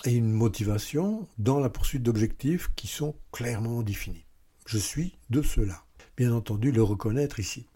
et 0.06 0.14
une 0.14 0.32
motivation 0.32 1.28
dans 1.37 1.60
la 1.60 1.68
poursuite 1.68 2.02
d'objectifs 2.02 2.70
qui 2.75 2.87
sont 2.87 3.14
clairement 3.32 3.82
définis. 3.82 4.25
Je 4.66 4.78
suis 4.78 5.18
de 5.28 5.42
cela. 5.42 5.84
Bien 6.16 6.32
entendu, 6.32 6.72
le 6.72 6.82
reconnaître 6.82 7.38
ici. 7.38 7.66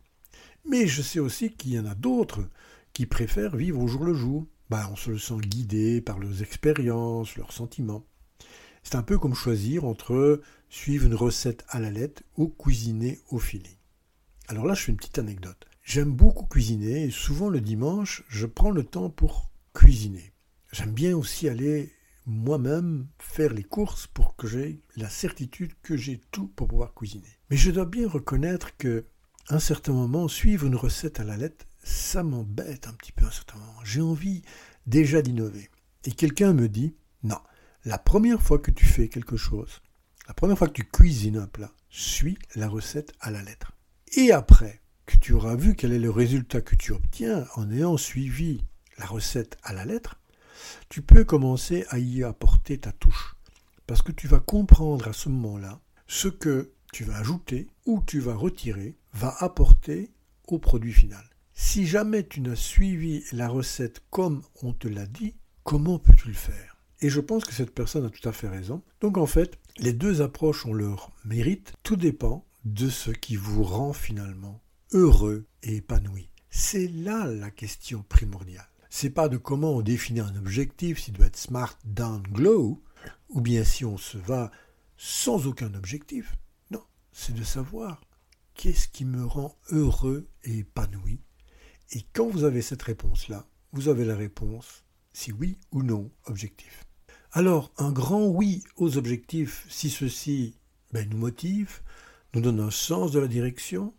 Mais 0.65 0.87
je 0.87 1.03
sais 1.03 1.19
aussi 1.19 1.53
qu'il 1.53 1.73
y 1.73 1.79
en 1.79 1.85
a 1.85 1.95
d'autres 1.95 2.49
qui 2.95 3.05
préfèrent 3.05 3.57
vivre 3.57 3.81
au 3.81 3.89
jour 3.89 4.05
le 4.05 4.15
jour. 4.15 4.47
Ben, 4.71 4.89
on 4.91 4.97
se 4.97 5.11
le 5.11 5.19
sent 5.19 5.39
guidé 5.43 6.01
par 6.01 6.19
leurs 6.19 6.41
expériences, 6.41 7.37
leurs 7.37 7.53
sentiments. 7.53 8.07
C'est 8.85 8.95
un 8.95 9.03
peu 9.03 9.19
comme 9.19 9.35
choisir 9.35 9.85
entre 9.85 10.41
suivre 10.69 11.07
une 11.07 11.15
recette 11.15 11.65
à 11.69 11.81
la 11.81 11.91
lettre 11.91 12.23
ou 12.37 12.49
cuisiner 12.49 13.19
au 13.31 13.39
filet. 13.39 13.79
Alors 14.47 14.67
là, 14.67 14.75
je 14.75 14.83
fais 14.83 14.93
une 14.93 14.99
petite 14.99 15.19
anecdote. 15.19 15.67
J'aime 15.83 16.13
beaucoup 16.13 16.47
cuisiner 16.47 17.05
et 17.05 17.11
souvent 17.11 17.49
le 17.49 17.61
dimanche, 17.61 18.25
je 18.29 18.47
prends 18.47 18.71
le 18.71 18.85
temps 18.85 19.11
pour 19.11 19.51
cuisiner. 19.75 20.33
j'aime 20.73 20.93
bien 20.93 21.17
aussi 21.17 21.49
aller 21.49 21.93
moi-même 22.27 23.07
faire 23.19 23.53
les 23.53 23.65
courses 23.65 24.07
pour 24.07 24.37
que 24.37 24.47
j'ai 24.47 24.81
la 24.97 25.09
certitude 25.09 25.73
que 25.83 25.97
j'ai 25.97 26.21
tout 26.31 26.47
pour 26.49 26.69
pouvoir 26.69 26.95
cuisiner. 26.95 27.29
Mais 27.51 27.57
je 27.57 27.71
dois 27.71 27.85
bien 27.85 28.09
reconnaître 28.09 28.77
que, 28.77 29.05
un 29.49 29.59
certain 29.59 29.93
moment, 29.93 30.29
suivre 30.29 30.67
une 30.67 30.77
recette 30.77 31.21
à 31.21 31.25
la 31.25 31.37
lettre, 31.37 31.67
ça 31.83 32.23
m'embête 32.23 32.87
un 32.87 32.95
petit 32.95 33.13
peu 33.13 33.27
un 33.27 33.31
certain 33.31 33.59
moment. 33.59 33.85
J'ai 33.85 34.01
envie 34.01 34.43
déjà 34.87 35.21
d'innover. 35.21 35.69
Et 36.05 36.13
quelqu'un 36.13 36.55
me 36.55 36.69
dit, 36.69 36.95
non, 37.23 37.39
la 37.85 37.99
première 37.99 38.41
fois 38.41 38.59
que 38.59 38.71
tu 38.71 38.87
fais 38.87 39.09
quelque 39.09 39.37
chose, 39.37 39.83
la 40.27 40.35
première 40.35 40.57
fois 40.57 40.69
que 40.69 40.73
tu 40.73 40.85
cuisines 40.85 41.37
un 41.37 41.47
plat, 41.47 41.73
suis 41.91 42.39
la 42.55 42.67
recette 42.67 43.13
à 43.21 43.31
la 43.31 43.43
lettre. 43.43 43.73
Et 44.17 44.33
après 44.33 44.81
que 45.05 45.19
tu 45.19 45.35
auras 45.35 45.55
vu 45.55 45.75
quel 45.75 45.93
est 45.93 45.99
le 45.99 46.11
résultat 46.11 46.63
que 46.63 46.77
tu 46.77 46.93
obtiens 46.93 47.47
en 47.57 47.71
ayant 47.71 47.99
suivi 47.99 48.65
la 48.97 49.05
recette 49.05 49.59
à 49.63 49.75
la 49.75 49.85
lettre, 49.85 50.19
tu 50.89 51.03
peux 51.03 51.25
commencer 51.25 51.85
à 51.91 51.99
y 51.99 52.25
apporter 52.25 52.79
ta 52.79 52.93
touche. 52.93 53.37
Parce 53.87 54.01
que 54.01 54.13
tu 54.13 54.29
vas 54.29 54.41
comprendre 54.41 55.09
à 55.09 55.13
ce 55.13 55.29
moment-là 55.29 55.81
ce 56.07 56.29
que 56.29 56.73
tu 56.93 57.05
vas 57.05 57.17
ajouter 57.17 57.69
ou 57.85 58.03
tu 58.07 58.19
vas 58.19 58.35
retirer 58.35 58.97
va 59.13 59.37
apporter 59.41 60.11
au 60.47 60.59
produit 60.59 60.93
final. 60.93 61.25
Si 61.53 61.87
jamais 61.87 62.27
tu 62.27 62.41
n'as 62.41 62.57
suivi 62.57 63.25
la 63.33 63.49
recette 63.49 64.03
comme 64.11 64.43
on 64.63 64.73
te 64.73 64.89
l'a 64.89 65.07
dit, 65.07 65.35
comment 65.65 65.99
peux-tu 65.99 66.29
le 66.29 66.35
faire? 66.35 66.74
Et 67.01 67.11
je 67.11 67.21
pense 67.21 67.45
que 67.45 67.55
cette 67.55 67.75
personne 67.75 68.07
a 68.07 68.11
tout 68.11 68.29
à 68.29 68.33
fait 68.33 68.49
raison. 68.49 68.83
Donc 69.01 69.19
en 69.19 69.27
fait, 69.27 69.59
les 69.79 69.93
deux 69.93 70.23
approches 70.23 70.67
ont 70.67 70.73
leur 70.73 71.11
mérite. 71.25 71.73
Tout 71.83 71.97
dépend 71.97 72.47
de 72.65 72.89
ce 72.89 73.11
qui 73.11 73.37
vous 73.37 73.63
rend 73.63 73.93
finalement 73.93 74.61
heureux 74.93 75.47
et 75.63 75.77
épanoui. 75.77 76.31
C'est 76.51 76.89
là 76.89 77.27
la 77.27 77.51
question 77.51 78.05
primordiale 78.09 78.69
c'est 78.97 79.11
pas 79.11 79.29
de 79.29 79.37
comment 79.37 79.73
on 79.73 79.83
définit 79.83 80.21
un 80.21 80.37
objectif, 80.37 81.01
s'il 81.01 81.15
doit 81.15 81.27
être 81.27 81.37
smart, 81.37 81.77
down, 81.85 82.23
glow, 82.23 82.81
ou 83.29 83.41
bien 83.41 83.65
si 83.65 83.85
on 83.85 83.99
se 83.99 84.17
va 84.17 84.53
sans 84.97 85.49
aucun 85.49 85.75
objectif. 85.75 86.37
Non, 86.71 86.85
c'est 87.11 87.35
de 87.35 87.43
savoir 87.43 88.01
qu'est-ce 88.55 88.87
qui 88.87 89.05
me 89.05 89.27
rend 89.27 89.59
heureux 89.73 90.29
et 90.45 90.59
épanoui. 90.59 91.19
Et 91.91 92.07
quand 92.13 92.29
vous 92.29 92.45
avez 92.45 92.63
cette 92.63 92.83
réponse-là, 92.83 93.49
vous 93.73 93.89
avez 93.89 94.05
la 94.05 94.15
réponse 94.15 94.84
si 95.15 95.33
oui 95.33 95.57
ou 95.73 95.83
non 95.83 96.11
objectif. 96.27 96.85
Alors, 97.33 97.73
un 97.79 97.91
grand 97.91 98.27
oui 98.27 98.63
aux 98.77 98.99
objectifs, 98.99 99.67
si 99.71 99.89
ceci 99.89 100.59
ben, 100.93 101.09
nous 101.09 101.17
motive, 101.17 101.81
nous 102.35 102.43
donne 102.43 102.61
un 102.61 102.71
sens 102.71 103.11
de 103.13 103.19
la 103.19 103.29
direction, 103.29 103.95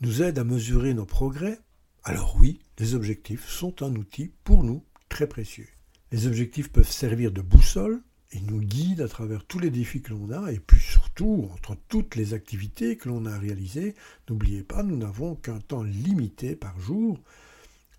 nous 0.00 0.22
aide 0.22 0.38
à 0.38 0.44
mesurer 0.44 0.94
nos 0.94 1.04
progrès, 1.04 1.60
alors 2.04 2.36
oui, 2.40 2.60
les 2.78 2.94
objectifs 2.94 3.48
sont 3.48 3.82
un 3.82 3.94
outil 3.94 4.32
pour 4.42 4.64
nous 4.64 4.84
très 5.08 5.28
précieux. 5.28 5.68
Les 6.10 6.26
objectifs 6.26 6.72
peuvent 6.72 6.90
servir 6.90 7.30
de 7.30 7.40
boussole 7.40 8.02
et 8.32 8.40
nous 8.40 8.60
guident 8.60 9.02
à 9.02 9.08
travers 9.08 9.44
tous 9.44 9.58
les 9.58 9.70
défis 9.70 10.02
que 10.02 10.10
l'on 10.10 10.30
a 10.30 10.50
et 10.50 10.58
puis 10.58 10.80
surtout 10.80 11.48
entre 11.52 11.76
toutes 11.88 12.16
les 12.16 12.34
activités 12.34 12.96
que 12.96 13.08
l'on 13.08 13.26
a 13.26 13.38
réalisées. 13.38 13.94
N'oubliez 14.28 14.62
pas, 14.64 14.82
nous 14.82 14.96
n'avons 14.96 15.36
qu'un 15.36 15.60
temps 15.60 15.84
limité 15.84 16.56
par 16.56 16.78
jour. 16.80 17.20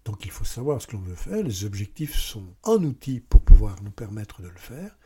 Donc 0.06 0.26
il 0.26 0.32
faut 0.32 0.46
savoir 0.46 0.82
ce 0.82 0.88
que 0.88 0.96
l'on 0.96 1.02
veut 1.02 1.16
faire. 1.16 1.44
Les 1.44 1.66
objectifs 1.66 2.18
sont 2.18 2.56
un 2.64 2.84
outil 2.84 3.20
pour 3.20 3.42
pouvoir 3.42 3.82
nous 3.84 3.92
permettre 3.92 4.42
de 4.42 4.50
le 4.50 4.58
faire 4.58 4.98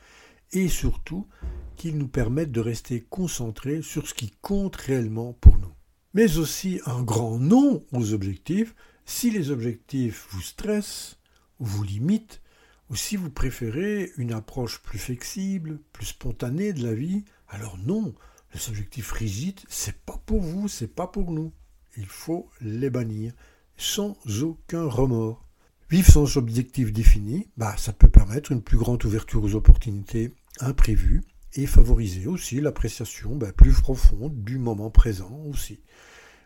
et 0.51 0.69
surtout 0.69 1.27
qu'ils 1.75 1.97
nous 1.97 2.07
permettent 2.07 2.51
de 2.51 2.61
rester 2.61 3.01
concentrés 3.01 3.81
sur 3.81 4.07
ce 4.07 4.13
qui 4.13 4.31
compte 4.41 4.75
réellement 4.75 5.33
pour 5.33 5.57
nous 5.57 5.73
mais 6.17 6.37
aussi 6.39 6.81
un 6.87 7.03
grand 7.03 7.37
non 7.37 7.85
aux 7.91 8.13
objectifs 8.13 8.73
si 9.05 9.29
les 9.29 9.51
objectifs 9.51 10.27
vous 10.31 10.41
stressent 10.41 11.19
ou 11.59 11.65
vous 11.65 11.83
limitent, 11.83 12.41
ou 12.89 12.95
si 12.95 13.15
vous 13.17 13.29
préférez 13.29 14.11
une 14.17 14.33
approche 14.33 14.81
plus 14.81 14.97
flexible, 14.97 15.79
plus 15.93 16.07
spontanée 16.07 16.73
de 16.73 16.83
la 16.83 16.95
vie, 16.95 17.23
alors 17.49 17.77
non, 17.77 18.15
les 18.53 18.69
objectifs 18.69 19.11
rigides, 19.11 19.59
c'est 19.69 20.01
pas 20.05 20.21
pour 20.25 20.41
vous, 20.41 20.67
c'est 20.67 20.93
pas 20.93 21.07
pour 21.07 21.31
nous. 21.31 21.53
Il 21.97 22.07
faut 22.07 22.49
les 22.61 22.89
bannir 22.89 23.33
sans 23.77 24.17
aucun 24.41 24.87
remords. 24.87 25.45
Vivre 25.89 26.11
sans 26.11 26.37
objectif 26.37 26.91
défini, 26.91 27.47
bah, 27.55 27.75
ça 27.77 27.93
peut 27.93 28.09
permettre 28.09 28.51
une 28.51 28.61
plus 28.61 28.77
grande 28.77 29.03
ouverture 29.05 29.43
aux 29.43 29.55
opportunités 29.55 30.35
imprévues 30.59 31.23
et 31.53 31.65
favoriser 31.65 32.27
aussi 32.27 32.59
l'appréciation 32.59 33.35
ben, 33.35 33.53
plus 33.53 33.73
profonde 33.73 34.43
du 34.43 34.57
moment 34.57 34.89
présent 34.89 35.31
aussi. 35.49 35.79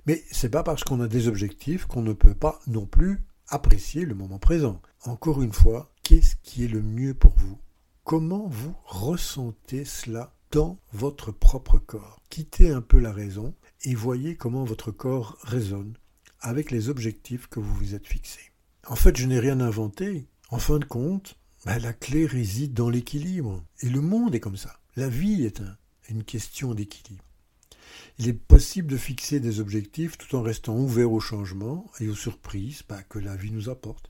Mais 0.05 0.23
c'est 0.31 0.49
pas 0.49 0.63
parce 0.63 0.83
qu'on 0.83 1.01
a 1.01 1.07
des 1.07 1.27
objectifs 1.27 1.85
qu'on 1.85 2.01
ne 2.01 2.13
peut 2.13 2.35
pas 2.35 2.59
non 2.67 2.85
plus 2.85 3.23
apprécier 3.47 4.05
le 4.05 4.15
moment 4.15 4.39
présent. 4.39 4.81
Encore 5.03 5.41
une 5.41 5.53
fois, 5.53 5.91
qu'est-ce 6.03 6.35
qui 6.43 6.65
est 6.65 6.69
le 6.69 6.81
mieux 6.81 7.13
pour 7.13 7.33
vous? 7.35 7.57
Comment 8.03 8.47
vous 8.47 8.75
ressentez 8.85 9.85
cela 9.85 10.35
dans 10.51 10.77
votre 10.93 11.31
propre 11.31 11.79
corps? 11.79 12.21
Quittez 12.29 12.69
un 12.69 12.81
peu 12.81 12.99
la 12.99 13.11
raison 13.11 13.53
et 13.83 13.95
voyez 13.95 14.35
comment 14.35 14.63
votre 14.63 14.91
corps 14.91 15.37
résonne 15.43 15.93
avec 16.41 16.71
les 16.71 16.89
objectifs 16.89 17.47
que 17.47 17.59
vous 17.59 17.73
vous 17.75 17.95
êtes 17.95 18.07
fixés. 18.07 18.51
En 18.87 18.95
fait, 18.95 19.15
je 19.17 19.27
n'ai 19.27 19.39
rien 19.39 19.59
inventé. 19.59 20.27
En 20.49 20.59
fin 20.59 20.79
de 20.79 20.85
compte, 20.85 21.37
ben, 21.65 21.79
la 21.79 21.93
clé 21.93 22.25
réside 22.25 22.73
dans 22.73 22.89
l'équilibre. 22.89 23.63
Et 23.81 23.89
le 23.89 24.01
monde 24.01 24.35
est 24.35 24.39
comme 24.39 24.57
ça. 24.57 24.79
La 24.95 25.07
vie 25.07 25.45
est 25.45 25.61
une 26.09 26.23
question 26.23 26.73
d'équilibre. 26.73 27.23
Il 28.17 28.27
est 28.27 28.33
possible 28.33 28.87
de 28.87 28.97
fixer 28.97 29.39
des 29.39 29.59
objectifs 29.59 30.17
tout 30.17 30.35
en 30.35 30.41
restant 30.41 30.77
ouvert 30.77 31.11
aux 31.11 31.19
changements 31.19 31.89
et 31.99 32.07
aux 32.07 32.15
surprises 32.15 32.83
bah, 32.87 33.01
que 33.03 33.19
la 33.19 33.35
vie 33.35 33.51
nous 33.51 33.69
apporte. 33.69 34.09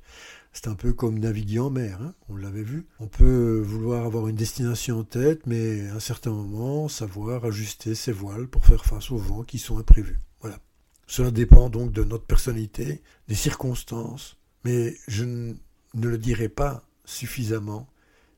C'est 0.54 0.68
un 0.68 0.76
peu 0.76 0.92
comme 0.92 1.20
naviguer 1.20 1.60
en 1.60 1.70
mer, 1.70 2.02
hein, 2.02 2.14
on 2.28 2.36
l'avait 2.36 2.64
vu. 2.64 2.88
On 3.00 3.08
peut 3.08 3.60
vouloir 3.60 4.06
avoir 4.06 4.28
une 4.28 4.36
destination 4.36 5.00
en 5.00 5.04
tête, 5.04 5.46
mais 5.48 5.88
à 5.90 5.96
un 5.96 6.00
certain 6.00 6.32
moment, 6.32 6.90
savoir 6.90 7.46
ajuster 7.46 7.96
ses 7.96 8.12
voiles 8.12 8.48
pour 8.48 8.66
faire 8.66 8.86
face 8.86 9.12
aux 9.12 9.18
vents 9.18 9.44
qui 9.44 9.60
sont 9.60 9.78
imprévus. 9.78 10.20
Cela 11.12 11.30
dépend 11.30 11.70
donc 11.70 11.92
de 11.92 12.06
notre 12.06 12.24
personnalité, 12.24 13.02
des 13.28 13.36
circonstances, 13.36 14.38
mais 14.64 14.96
je 15.10 15.26
ne 15.26 15.56
le 15.94 16.18
dirai 16.18 16.48
pas 16.48 16.88
suffisamment, 17.04 17.90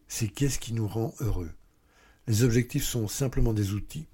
c'est 0.08 0.28
qu'est-ce 0.28 0.58
qui 0.58 0.74
nous 0.74 0.88
rend 0.88 1.14
heureux. 1.20 1.52
Les 2.26 2.42
objectifs 2.42 2.84
sont 2.84 3.08
simplement 3.08 3.54
des 3.54 3.74
outils, 3.74 4.08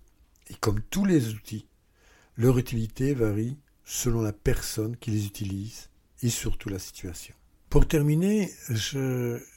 et 0.49 0.55
comme 0.55 0.81
tous 0.89 1.05
les 1.05 1.29
outils, 1.29 1.67
leur 2.35 2.57
utilité 2.57 3.13
varie 3.13 3.55
selon 3.85 4.21
la 4.21 4.33
personne 4.33 4.97
qui 4.97 5.11
les 5.11 5.25
utilise 5.25 5.87
et 6.21 6.29
surtout 6.29 6.67
la 6.67 6.79
situation. 6.79 7.35
Pour 7.69 7.87
terminer, 7.87 8.51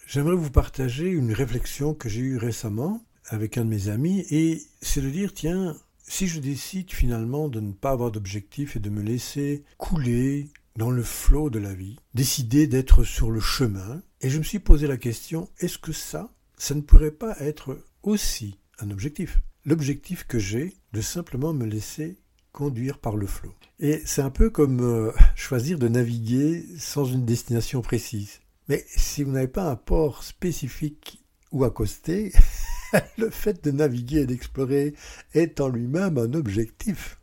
j'aimerais 0.07 0.37
vous 0.37 0.53
partager 0.53 1.09
une 1.09 1.33
réflexion 1.33 1.93
que 1.93 2.09
j'ai 2.09 2.21
eue 2.21 2.37
récemment 2.37 3.05
avec 3.25 3.59
un 3.59 3.65
de 3.65 3.71
mes 3.71 3.89
amis, 3.89 4.25
et 4.31 4.63
c'est 4.81 5.03
de 5.03 5.11
dire, 5.11 5.35
tiens, 5.35 5.77
si 6.03 6.27
je 6.27 6.41
décide 6.41 6.93
finalement 6.93 7.49
de 7.49 7.61
ne 7.61 7.73
pas 7.73 7.91
avoir 7.91 8.11
d'objectif 8.11 8.77
et 8.77 8.81
de 8.81 8.91
me 8.91 9.03
laisser 9.03 9.65
couler 9.79 10.49
dans 10.77 10.91
le 10.91 11.03
flot 11.03 11.51
de 11.51 11.59
la 11.59 11.75
vie, 11.75 11.99
décider 12.15 12.67
d'être 12.67 13.05
sur 13.05 13.31
le 13.31 13.41
chemin, 13.41 14.03
et 14.21 14.31
je 14.31 14.39
me 14.39 14.43
suis 14.43 14.59
posé 14.59 14.87
la 14.87 14.97
question, 14.97 15.49
est-ce 15.59 15.79
que 15.79 15.93
ça, 15.93 16.33
ça 16.57 16.75
ne 16.75 16.81
pourrait 16.81 17.11
pas 17.11 17.37
être 17.41 17.79
aussi 18.03 18.59
un 18.79 18.91
objectif? 18.91 19.41
L'objectif 19.65 20.27
que 20.27 20.39
j'ai 20.39 20.75
de 20.93 21.01
simplement 21.01 21.53
me 21.53 21.67
laisser 21.67 22.17
conduire 22.53 22.99
par 22.99 23.17
le 23.17 23.27
flot. 23.27 23.55
Et 23.81 24.03
c'est 24.05 24.23
un 24.23 24.31
peu 24.31 24.51
comme 24.51 24.81
euh, 24.81 25.13
choisir 25.35 25.79
de 25.79 25.89
naviguer 25.89 26.65
sans 26.79 27.05
une 27.05 27.25
destination 27.25 27.83
précise. 27.83 28.41
Mais 28.69 28.85
si 28.89 29.23
vous 29.23 29.33
n'avez 29.33 29.49
pas 29.49 29.71
un 29.71 29.77
port 29.77 30.23
spécifique 30.23 31.23
ou 31.51 31.65
accosté, 31.65 32.33
le 33.19 33.31
fait 33.31 33.65
de 33.65 33.71
naviguer 33.71 34.21
et 34.21 34.27
d'explorer 34.27 34.95
est 35.35 35.61
en 35.61 35.69
lui-même 35.69 36.19
un 36.19 36.35
objectif. 36.35 37.19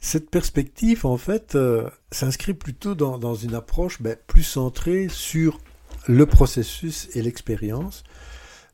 Cette 0.00 0.30
perspective, 0.30 1.04
en 1.04 1.18
fait, 1.18 1.54
euh, 1.54 1.88
s'inscrit 2.10 2.54
plutôt 2.54 2.94
dans, 2.94 3.34
une 3.34 3.54
approche 3.54 4.00
ben, 4.00 4.16
plus 4.26 4.42
centrée 4.42 5.08
sur 5.10 5.60
le 6.06 6.24
processus 6.24 7.08
et 7.14 7.20
l'expérience, 7.20 8.04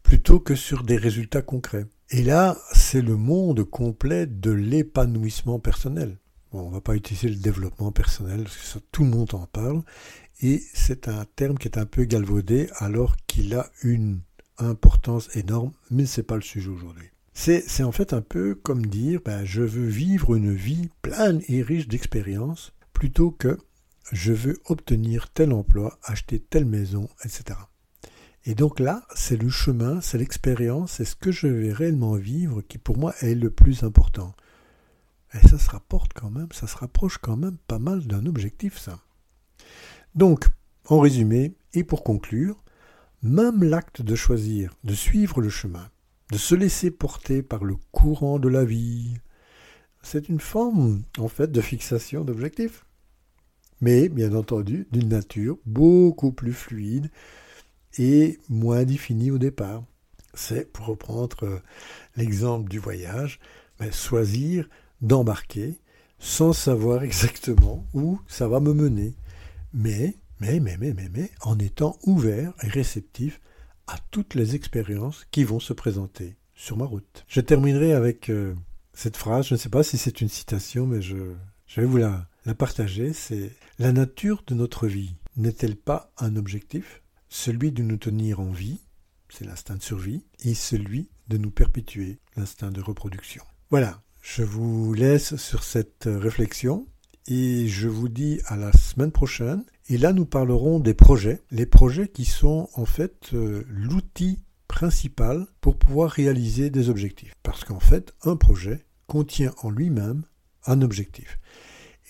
plutôt 0.05 0.39
que 0.39 0.55
sur 0.55 0.85
des 0.85 0.97
résultats 0.97 1.43
concrets. 1.43 1.87
Et 2.11 2.23
là, 2.23 2.57
c'est 2.73 3.03
le 3.03 3.17
monde 3.17 3.65
complet 3.65 4.27
de 4.27 4.53
l'épanouissement 4.53 5.59
personnel. 5.59 6.17
On 6.53 6.71
va 6.71 6.81
pas 6.81 6.95
utiliser 6.95 7.29
le 7.29 7.35
développement 7.35 7.91
personnel, 7.91 8.45
parce 8.45 8.75
que 8.75 8.79
tout 8.93 9.03
le 9.03 9.11
monde 9.11 9.35
en 9.35 9.47
parle, 9.47 9.83
et 10.41 10.63
c'est 10.75 11.09
un 11.09 11.25
terme 11.35 11.59
qui 11.59 11.67
est 11.67 11.79
un 11.79 11.87
peu 11.87 12.05
galvaudé 12.05 12.69
alors 12.77 13.17
qu'il 13.27 13.55
a 13.55 13.69
une 13.83 14.21
importance 14.59 15.35
énorme, 15.37 15.73
mais 15.91 16.07
c'est 16.07 16.23
pas 16.23 16.37
le 16.37 16.43
sujet 16.43 16.69
aujourd'hui. 16.69 17.11
C'est 17.33 17.83
en 17.83 17.93
fait 17.93 18.15
un 18.15 18.23
peu 18.23 18.55
comme 18.55 18.87
dire 18.87 19.21
ben, 19.25 19.45
je 19.45 19.63
veux 19.63 19.87
vivre 19.87 20.35
une 20.35 20.55
vie 20.55 20.89
pleine 21.03 21.43
et 21.49 21.63
riche 21.63 21.87
d'expériences 21.87 22.73
plutôt 22.95 23.31
que 23.31 23.59
je 24.11 24.33
veux 24.33 24.59
obtenir 24.67 25.29
tel 25.31 25.53
emploi, 25.53 25.99
acheter 26.03 26.41
telle 26.41 26.65
maison, 26.65 27.09
etc. 27.25 27.59
Et 28.45 28.55
donc 28.55 28.81
là, 28.81 29.03
c'est 29.15 29.37
le 29.37 29.51
chemin, 29.51 30.01
c'est 30.01 30.19
l'expérience, 30.19 30.93
c'est 30.93 31.05
ce 31.05 31.17
que 31.17 31.33
je 31.33 31.49
vais 31.49 31.73
réellement 31.73 32.15
vivre 32.15 32.63
qui 32.63 32.79
pour 32.79 32.97
moi 32.97 33.13
est 33.21 33.35
le 33.35 33.51
plus 33.51 33.83
important. 33.83 34.35
Et 35.35 35.47
ça 35.49 35.59
se 35.59 35.69
rapporte 35.69 36.13
quand 36.15 36.31
même, 36.31 36.49
ça 36.53 36.67
se 36.67 36.77
rapproche 36.77 37.19
quand 37.19 37.37
même 37.37 37.59
pas 37.67 37.81
mal 37.81 38.07
d'un 38.07 38.25
objectif, 38.25 38.79
ça. 38.79 39.01
Donc, 40.15 40.47
en 40.87 41.01
résumé, 41.01 41.57
et 41.75 41.83
pour 41.83 42.05
conclure, 42.05 42.63
Même 43.27 43.65
l'acte 43.65 44.03
de 44.03 44.15
choisir, 44.15 44.73
de 44.85 44.95
suivre 44.95 45.41
le 45.41 45.49
chemin, 45.49 45.91
de 46.31 46.39
se 46.39 46.55
laisser 46.55 46.93
porter 46.93 47.43
par 47.43 47.65
le 47.65 47.75
courant 47.91 48.39
de 48.39 48.49
la 48.49 48.65
vie, 48.65 49.15
c'est 50.01 50.29
une 50.29 50.39
forme, 50.39 51.03
en 51.19 51.27
fait, 51.27 51.51
de 51.51 51.61
fixation 51.61 52.25
d'objectifs. 52.25 52.87
Mais, 53.81 54.09
bien 54.09 54.33
entendu, 54.33 54.87
d'une 54.93 55.09
nature 55.09 55.59
beaucoup 55.67 56.31
plus 56.31 56.53
fluide 56.53 57.11
et 57.99 58.39
moins 58.49 58.85
définie 58.85 59.33
au 59.33 59.39
départ. 59.39 59.83
C'est, 60.33 60.73
pour 60.73 60.87
reprendre 60.87 61.43
euh, 61.43 61.59
l'exemple 62.15 62.71
du 62.71 62.79
voyage, 62.79 63.41
ben, 63.81 63.93
choisir 63.93 64.69
d'embarquer 65.01 65.81
sans 66.21 66.53
savoir 66.53 67.03
exactement 67.03 67.85
où 67.93 68.21
ça 68.29 68.47
va 68.47 68.61
me 68.61 68.73
mener. 68.73 69.17
Mais, 69.75 70.15
mais, 70.41 70.61
mais, 70.61 70.77
mais, 70.77 70.95
mais, 70.95 71.09
mais, 71.13 71.31
en 71.41 71.59
étant 71.59 71.99
ouvert 72.05 72.53
et 72.63 72.69
réceptif 72.69 73.41
à 73.87 73.97
toutes 74.11 74.35
les 74.35 74.55
expériences 74.55 75.27
qui 75.31 75.45
vont 75.45 75.61
se 75.61 75.73
présenter 75.73 76.37
sur 76.55 76.77
ma 76.77 76.85
route. 76.85 77.25
Je 77.29 77.41
terminerai 77.41 77.93
avec 77.93 78.31
euh, 78.31 78.55
cette 78.93 79.17
phrase, 79.17 79.49
je 79.49 79.55
ne 79.55 79.59
sais 79.59 79.69
pas 79.69 79.83
si 79.83 79.99
c'est 79.99 80.21
une 80.21 80.29
citation, 80.29 80.87
mais 80.87 81.03
je, 81.03 81.17
vais 81.77 81.85
vous 81.85 81.99
la, 81.99 82.29
la 82.45 82.55
partager, 82.55 83.13
c'est 83.13 83.53
La 83.79 83.93
nature 83.93 84.43
de 84.47 84.55
notre 84.55 84.87
vie 84.87 85.15
n'est-elle 85.37 85.77
pas 85.77 86.13
un 86.19 86.37
objectif? 86.37 87.03
Celui 87.29 87.73
de 87.73 87.83
nous 87.83 87.99
tenir 87.99 88.41
en 88.41 88.51
vie, 88.51 88.81
c'est 89.29 89.45
l'instinct 89.45 89.77
de 89.77 89.83
survie, 89.83 90.25
et 90.45 90.55
celui 90.55 91.11
de 91.29 91.37
nous 91.37 91.51
perpétuer, 91.51 92.19
l'instinct 92.37 92.71
de 92.71 92.81
reproduction. 92.81 93.43
Voilà, 93.71 94.01
je 94.23 94.43
vous 94.43 94.95
laisse 94.95 95.37
sur 95.37 95.63
cette 95.63 96.09
réflexion 96.09 96.87
et 97.27 97.69
je 97.69 97.89
vous 97.89 98.09
dis 98.09 98.41
à 98.47 98.57
la 98.57 98.73
semaine 98.73 99.13
prochaine. 99.13 99.65
Et 99.89 99.99
là, 99.99 100.13
nous 100.13 100.27
parlerons 100.27 100.81
des 100.81 100.95
projets, 100.95 101.43
les 101.51 101.67
projets 101.67 102.09
qui 102.09 102.25
sont 102.25 102.69
en 102.75 102.87
fait 102.87 103.31
euh, 103.35 103.65
l'outil 103.69 104.41
principal 104.67 105.47
pour 105.61 105.79
pouvoir 105.79 106.11
réaliser 106.11 106.71
des 106.71 106.89
objectifs. 106.89 107.33
Parce 107.45 107.65
qu'en 107.65 107.79
fait, 107.79 108.13
un 108.23 108.37
projet 108.37 108.85
contient 109.07 109.55
en 109.63 109.71
lui-même 109.71 110.25
un 110.67 110.83
objectif. 110.83 111.39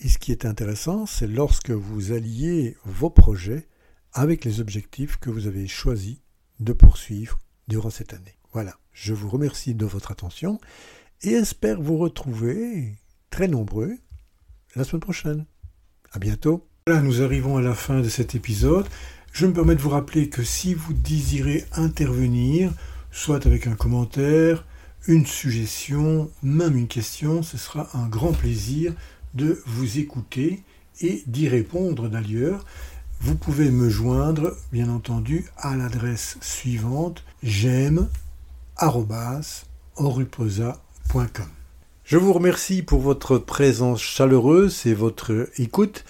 Et 0.01 0.09
ce 0.09 0.19
qui 0.19 0.33
est 0.33 0.47
intéressant, 0.47 1.05
c'est 1.05 1.27
lorsque 1.27 1.71
vous 1.71 2.13
alliez 2.13 2.77
vos 2.85 3.11
projets 3.11 3.69
avec 4.13 4.45
les 4.45 4.61
objectifs 4.61 5.19
que 5.19 5.31
vous 5.31 5.47
avez 5.47 5.67
choisi 5.67 6.23
de 6.61 6.73
poursuivre 6.73 7.39
durant 7.69 7.91
cette 7.91 8.15
année. 8.15 8.39
Voilà, 8.53 8.79
je 8.93 9.13
vous 9.13 9.29
remercie 9.29 9.75
de 9.75 9.85
votre 9.85 10.11
attention 10.11 10.59
et 11.23 11.33
espère 11.33 11.81
vous 11.81 11.99
retrouver 11.99 12.95
très 13.29 13.49
nombreux 13.49 13.99
la 14.75 14.85
semaine 14.85 15.01
prochaine. 15.01 15.47
À 16.13 16.19
bientôt. 16.19 16.67
Voilà, 16.89 17.03
nous 17.03 17.21
arrivons 17.21 17.57
à 17.57 17.63
la 17.63 17.75
fin 17.75 17.99
de 17.99 18.09
cet 18.09 18.37
épisode. 18.37 18.87
Je 19.33 19.45
me 19.45 19.53
permets 19.53 19.75
de 19.75 19.81
vous 19.81 19.91
rappeler 19.91 20.29
que 20.29 20.45
si 20.45 20.73
vous 20.73 20.93
désirez 20.93 21.65
intervenir, 21.73 22.71
soit 23.11 23.45
avec 23.45 23.67
un 23.67 23.75
commentaire, 23.75 24.65
une 25.09 25.27
suggestion, 25.27 26.31
même 26.45 26.77
une 26.77 26.87
question, 26.87 27.43
ce 27.43 27.59
sera 27.59 27.89
un 27.95 28.07
grand 28.07 28.33
plaisir 28.33 28.93
de 29.35 29.61
vous 29.67 29.99
écouter 29.99 30.63
et 31.01 31.25
d'y 31.27 31.49
répondre 31.49 32.09
d'ailleurs. 32.09 32.65
Vous 33.19 33.35
pouvez 33.35 33.73
me 33.73 33.91
joindre, 33.91 34.57
bien 34.71 34.89
entendu, 34.89 35.47
à 35.57 35.75
l'adresse 35.75 36.39
suivante 36.41 37.25
j'aime 37.43 38.09
Je 42.05 42.17
vous 42.17 42.33
remercie 42.33 42.85
pour 42.85 43.01
votre 43.01 43.39
présence 43.39 44.01
chaleureuse 44.01 44.87
et 44.87 44.95
votre 44.95 45.49
écoute. 45.59 46.05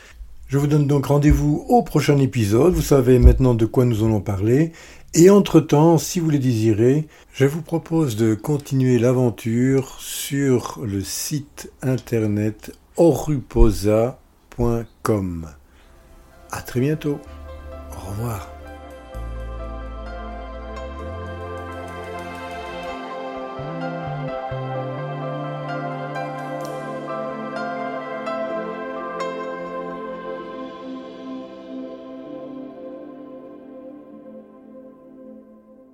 Je 0.48 0.58
vous 0.58 0.68
donne 0.68 0.86
donc 0.86 1.06
rendez-vous 1.06 1.64
au 1.68 1.82
prochain 1.82 2.18
épisode. 2.18 2.72
Vous 2.72 2.82
savez 2.82 3.18
maintenant 3.18 3.54
de 3.54 3.66
quoi 3.66 3.84
nous 3.84 4.04
allons 4.04 4.20
parler. 4.20 4.70
Et 5.12 5.28
entre-temps, 5.28 5.98
si 5.98 6.20
vous 6.20 6.30
le 6.30 6.38
désirez, 6.38 7.08
je 7.32 7.46
vous 7.46 7.62
propose 7.62 8.14
de 8.14 8.34
continuer 8.34 8.98
l'aventure 8.98 9.96
sur 9.98 10.78
le 10.84 11.00
site 11.00 11.72
internet 11.82 12.72
oruposa.com. 12.96 14.16
À 16.52 16.62
très 16.62 16.80
bientôt. 16.80 17.18
Au 17.96 18.10
revoir. 18.10 18.55